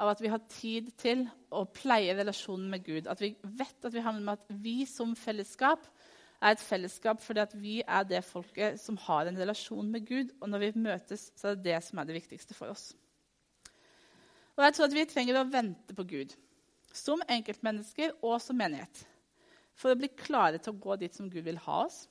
av 0.00 0.12
at 0.14 0.22
vi 0.22 0.30
har 0.30 0.46
tid 0.48 0.94
til 1.02 1.26
å 1.52 1.66
pleie 1.66 2.14
relasjonen 2.14 2.70
med 2.70 2.86
Gud. 2.86 3.10
At 3.10 3.20
vi 3.20 3.34
vet 3.42 3.84
at 3.84 3.92
vi 3.92 4.06
handler 4.06 4.24
med 4.30 4.38
at 4.38 4.62
vi 4.62 4.84
som 4.88 5.18
fellesskap 5.18 5.90
er 6.42 6.56
et 6.56 6.64
fellesskap 6.64 7.22
fordi 7.22 7.44
vi 7.62 7.76
er 7.86 8.06
det 8.08 8.24
folket 8.26 8.80
som 8.82 8.98
har 9.04 9.28
en 9.28 9.38
relasjon 9.38 9.88
med 9.92 10.06
Gud. 10.08 10.32
Og 10.40 10.50
når 10.50 10.64
vi 10.64 10.72
møtes, 10.88 11.30
så 11.38 11.52
er 11.52 11.58
det 11.58 11.68
det 11.70 11.78
som 11.86 12.00
er 12.00 12.08
det 12.08 12.18
viktigste 12.18 12.56
for 12.56 12.74
oss. 12.74 12.90
Og 14.56 14.64
jeg 14.66 14.76
tror 14.76 14.88
at 14.88 14.96
vi 14.96 15.08
trenger 15.08 15.38
å 15.40 15.48
vente 15.48 15.96
på 15.96 16.04
Gud, 16.08 16.34
som 16.92 17.22
enkeltmennesker 17.30 18.18
og 18.20 18.36
som 18.44 18.58
menighet, 18.58 19.04
for 19.78 19.94
å 19.94 19.98
bli 19.98 20.10
klare 20.12 20.60
til 20.60 20.74
å 20.74 20.82
gå 20.82 20.98
dit 21.00 21.14
som 21.16 21.30
Gud 21.32 21.46
vil 21.46 21.60
ha 21.64 21.84
oss. 21.86 22.02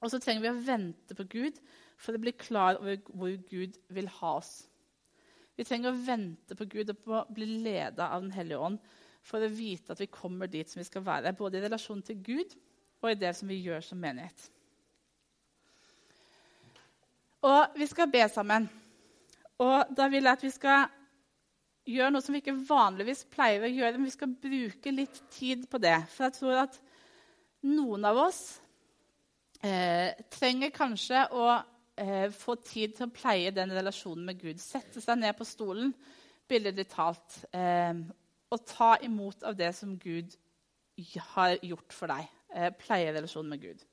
Og 0.00 0.12
så 0.12 0.20
trenger 0.20 0.44
vi 0.44 0.50
å 0.52 0.64
vente 0.66 1.16
på 1.16 1.24
Gud 1.32 1.60
for 2.00 2.16
å 2.16 2.20
bli 2.20 2.32
klar 2.36 2.80
over 2.80 3.00
hvor 3.08 3.32
Gud 3.48 3.78
vil 3.92 4.08
ha 4.20 4.34
oss. 4.40 4.52
Vi 5.56 5.64
trenger 5.68 5.92
å 5.92 6.02
vente 6.04 6.56
på 6.56 6.66
Gud 6.72 6.92
og 6.92 7.00
på 7.04 7.16
å 7.18 7.26
bli 7.28 7.46
leda 7.64 8.10
av 8.14 8.24
Den 8.24 8.32
hellige 8.32 8.60
ånd 8.64 8.92
for 9.24 9.44
å 9.44 9.52
vite 9.52 9.92
at 9.92 10.00
vi 10.00 10.08
kommer 10.12 10.48
dit 10.48 10.68
som 10.68 10.80
vi 10.80 10.88
skal 10.88 11.04
være, 11.04 11.34
både 11.36 11.58
i 11.58 11.64
relasjon 11.66 12.00
til 12.04 12.20
Gud 12.24 12.54
og 13.00 13.10
i 13.10 13.18
det 13.18 13.32
som 13.36 13.48
vi 13.48 13.60
gjør 13.64 13.82
som 13.84 14.00
menighet. 14.00 14.48
Og 17.46 17.76
vi 17.76 17.88
skal 17.88 18.10
be 18.12 18.26
sammen. 18.28 18.68
Og 19.60 19.92
da 19.96 20.08
vil 20.12 20.26
jeg 20.26 20.36
at 20.36 20.44
vi 20.44 20.52
skal 20.52 20.88
gjøre 21.88 22.12
noe 22.12 22.24
som 22.24 22.36
vi 22.36 22.42
ikke 22.42 22.58
vanligvis 22.68 23.24
pleier 23.32 23.64
å 23.64 23.72
gjøre, 23.72 23.96
men 23.96 24.08
vi 24.08 24.14
skal 24.14 24.34
bruke 24.42 24.92
litt 24.92 25.22
tid 25.32 25.66
på 25.70 25.80
det. 25.80 25.96
For 26.12 26.28
jeg 26.28 26.36
tror 26.36 26.62
at 26.66 26.76
noen 27.68 28.04
av 28.08 28.20
oss 28.26 28.40
eh, 29.64 30.12
trenger 30.32 30.72
kanskje 30.74 31.26
å 31.36 31.46
eh, 31.96 32.28
få 32.32 32.58
tid 32.64 32.96
til 32.96 33.08
å 33.08 33.14
pleie 33.14 33.52
den 33.56 33.72
relasjonen 33.76 34.28
med 34.28 34.40
Gud. 34.40 34.60
Sette 34.60 35.00
seg 35.00 35.20
ned 35.20 35.36
på 35.38 35.48
stolen, 35.48 35.94
billedlig 36.48 36.88
talt, 36.92 37.40
eh, 37.56 37.96
og 38.50 38.68
ta 38.68 38.94
imot 39.06 39.48
av 39.48 39.56
det 39.56 39.72
som 39.76 39.96
Gud 40.00 40.36
har 41.32 41.56
gjort 41.64 41.96
for 41.96 42.12
deg 42.12 42.28
eh, 42.54 42.70
pleierelasjon 42.80 43.48
med 43.48 43.62
Gud. 43.62 43.86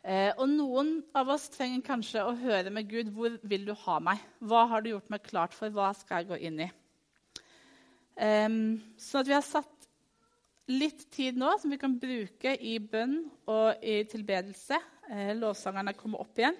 Eh, 0.00 0.30
og 0.40 0.46
noen 0.48 0.94
av 1.16 1.28
oss 1.34 1.50
trenger 1.52 1.82
kanskje 1.84 2.22
å 2.24 2.36
høre 2.40 2.72
med 2.72 2.88
Gud 2.88 3.10
hvor 3.12 3.36
vil 3.42 3.66
du 3.68 3.74
ha 3.82 3.98
meg. 4.00 4.22
Hva 4.40 4.64
har 4.70 4.82
du 4.84 4.94
gjort 4.94 5.10
meg 5.12 5.26
klart 5.26 5.56
for? 5.56 5.72
Hva 5.74 5.90
skal 5.96 6.22
jeg 6.22 6.30
gå 6.30 6.40
inn 6.48 6.62
i? 6.64 6.70
Eh, 8.16 8.48
sånn 9.00 9.22
at 9.22 9.28
vi 9.28 9.36
har 9.36 9.44
satt 9.44 9.76
litt 10.70 11.06
tid 11.12 11.38
nå 11.40 11.52
som 11.58 11.72
vi 11.72 11.78
kan 11.80 11.98
bruke 12.00 12.54
i 12.54 12.78
bønn 12.78 13.22
og 13.50 13.84
i 13.84 14.00
tilbedelse. 14.08 14.78
Eh, 15.10 15.32
lovsangerne 15.38 15.96
kommer 15.98 16.22
opp 16.22 16.38
igjen. 16.38 16.56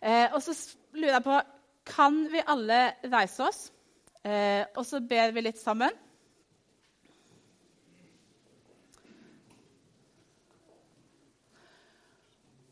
Eh, 0.00 0.28
og 0.34 0.42
så 0.44 0.52
lurer 0.94 1.16
jeg 1.16 1.24
på 1.24 1.42
Kan 1.86 2.24
vi 2.32 2.42
alle 2.42 2.96
reise 3.06 3.44
oss? 3.46 3.60
Eh, 4.26 4.66
og 4.74 4.82
så 4.84 4.98
ber 5.00 5.30
vi 5.30 5.44
litt 5.44 5.60
sammen. 5.60 5.94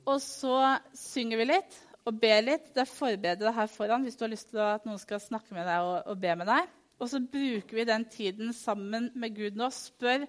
Og 0.05 0.21
så 0.21 0.57
synger 0.97 1.41
vi 1.41 1.49
litt 1.49 1.77
og 2.05 2.17
ber 2.21 2.43
litt. 2.45 2.71
Det 2.75 2.83
er 2.85 2.91
forberedet 2.91 3.55
her 3.57 3.71
foran 3.73 4.05
hvis 4.05 4.19
du 4.21 4.27
har 4.27 4.33
lyst 4.33 4.51
til 4.53 4.61
at 4.63 4.85
noen 4.85 5.01
skal 5.01 5.23
snakke 5.23 5.57
med 5.57 5.65
deg 5.69 5.85
og, 5.85 5.97
og 6.13 6.21
be 6.21 6.35
med 6.41 6.51
deg. 6.51 6.73
Og 7.01 7.11
så 7.11 7.21
bruker 7.21 7.79
vi 7.79 7.87
den 7.89 8.05
tiden 8.13 8.53
sammen 8.57 9.11
med 9.19 9.35
Gud 9.37 9.57
nå. 9.59 9.71
Spør 9.75 10.27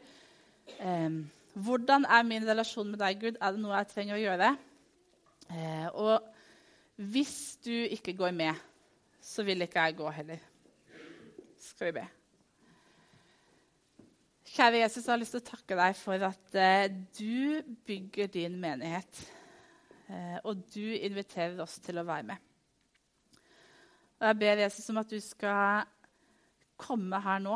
eh, 0.80 1.20
hvordan 1.56 2.08
er 2.12 2.26
min 2.28 2.48
relasjon 2.48 2.90
med 2.92 3.00
deg, 3.00 3.20
Gud. 3.22 3.38
Er 3.40 3.56
det 3.56 3.62
noe 3.64 3.76
jeg 3.78 3.92
trenger 3.92 4.18
å 4.18 4.24
gjøre? 4.24 4.50
Eh, 5.52 5.88
og 5.94 7.04
hvis 7.12 7.38
du 7.64 7.72
ikke 7.72 8.16
går 8.18 8.36
med, 8.36 8.66
så 9.22 9.44
vil 9.44 9.64
ikke 9.66 9.88
jeg 9.88 9.98
gå 10.00 10.12
heller. 10.18 10.44
Skal 11.60 11.90
vi 11.90 11.98
be. 12.00 12.06
Kjære 14.56 14.84
Jesus, 14.86 15.04
jeg 15.04 15.12
har 15.12 15.20
lyst 15.20 15.36
til 15.36 15.42
å 15.44 15.50
takke 15.50 15.76
deg 15.80 15.96
for 16.00 16.28
at 16.28 16.60
eh, 16.60 16.92
du 17.20 17.76
bygger 17.88 18.30
din 18.32 18.60
menighet. 18.62 19.26
Eh, 20.06 20.38
og 20.46 20.66
du 20.70 20.84
inviterer 20.94 21.58
oss 21.64 21.80
til 21.84 21.98
å 21.98 22.06
være 22.06 22.28
med. 22.30 22.42
Og 24.20 24.28
Jeg 24.30 24.40
ber 24.42 24.62
Jesus 24.62 24.90
om 24.94 25.02
at 25.02 25.12
du 25.12 25.18
skal 25.24 25.88
komme 26.80 27.20
her 27.24 27.42
nå 27.42 27.56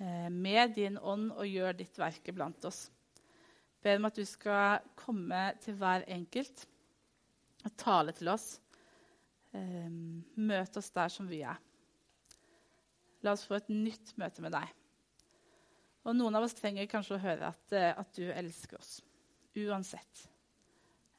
eh, 0.00 0.28
med 0.32 0.76
din 0.78 0.96
ånd 0.98 1.32
og 1.34 1.48
gjøre 1.48 1.76
ditt 1.82 1.98
verk 2.00 2.30
blant 2.34 2.64
oss. 2.68 2.86
Jeg 2.88 3.84
ber 3.84 4.00
om 4.00 4.08
at 4.08 4.16
du 4.18 4.24
skal 4.26 4.86
komme 4.98 5.42
til 5.62 5.76
hver 5.78 6.06
enkelt 6.16 6.64
og 7.66 7.76
tale 7.78 8.14
til 8.16 8.32
oss. 8.32 8.48
Eh, 9.52 9.90
møte 10.40 10.80
oss 10.80 10.90
der 10.94 11.12
som 11.12 11.28
vi 11.28 11.42
er. 11.44 11.60
La 13.24 13.34
oss 13.34 13.44
få 13.46 13.58
et 13.58 13.68
nytt 13.72 14.14
møte 14.20 14.42
med 14.44 14.54
deg. 14.56 14.72
Og 16.06 16.14
Noen 16.14 16.38
av 16.38 16.46
oss 16.46 16.54
trenger 16.54 16.88
kanskje 16.88 17.18
å 17.18 17.22
høre 17.22 17.50
at, 17.50 17.74
at 17.74 18.12
du 18.14 18.28
elsker 18.30 18.78
oss 18.78 19.00
uansett. 19.56 20.26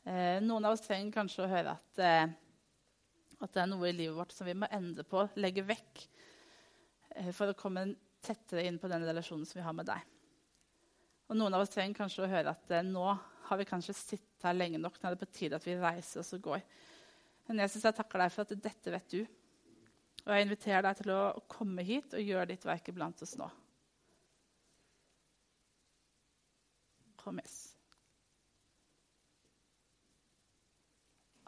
Eh, 0.08 0.42
noen 0.42 0.66
av 0.66 0.78
oss 0.78 0.86
trenger 0.86 1.12
kanskje 1.12 1.44
å 1.44 1.50
høre 1.52 1.74
at, 1.76 2.00
eh, 2.00 2.30
at, 3.42 3.52
det 3.52 3.60
er 3.60 3.68
noe 3.68 3.90
i 3.90 3.96
livet 3.96 4.16
vårt 4.16 4.32
som 4.32 4.48
vi 4.48 4.56
må 4.56 4.70
endre 4.72 5.04
på, 5.04 5.26
legge 5.36 5.66
vekk, 5.68 6.04
eh, 7.18 7.34
for 7.36 7.52
å 7.52 7.58
komme 7.60 7.90
tettere 8.24 8.64
inn 8.70 8.80
på 8.80 8.88
den 8.88 9.04
relasjonen 9.04 9.46
som 9.46 9.60
vi 9.60 9.66
har 9.66 9.76
med 9.76 9.90
deg. 9.90 10.00
Og 11.28 11.36
noen 11.36 11.58
av 11.58 11.66
oss 11.66 11.74
trenger 11.74 12.00
kanskje 12.00 12.24
å 12.24 12.32
høre 12.32 12.56
at 12.56 12.72
eh, 12.72 12.88
nå 12.88 13.04
har 13.50 13.60
vi 13.60 13.68
kanskje 13.68 13.98
sittet 13.98 14.48
her 14.48 14.56
lenge 14.56 14.80
nok. 14.80 14.96
Nå 14.96 15.10
er 15.10 15.18
det 15.18 15.26
på 15.26 15.32
tide 15.42 15.60
at 15.60 15.68
vi 15.68 15.76
reiser 15.76 16.24
oss 16.24 16.34
og 16.38 16.46
går. 16.48 16.64
Men 17.50 17.64
jeg 17.66 17.74
syns 17.74 17.90
jeg 17.90 18.00
takker 18.00 18.24
deg 18.24 18.32
for 18.32 18.48
at 18.48 18.64
dette 18.64 18.94
vet 18.96 19.12
du. 19.12 19.22
Og 20.24 20.34
jeg 20.36 20.48
inviterer 20.48 20.88
deg 20.88 21.02
til 21.02 21.16
å 21.16 21.22
komme 21.52 21.84
hit 21.88 22.16
og 22.16 22.24
gjøre 22.24 22.52
ditt 22.54 22.68
verk 22.68 22.92
iblant 22.92 23.28
oss 23.28 23.36
nå. 23.40 23.48
Kom, 27.20 27.44
Jesus. 27.44 27.77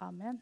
Amen. 0.02 0.40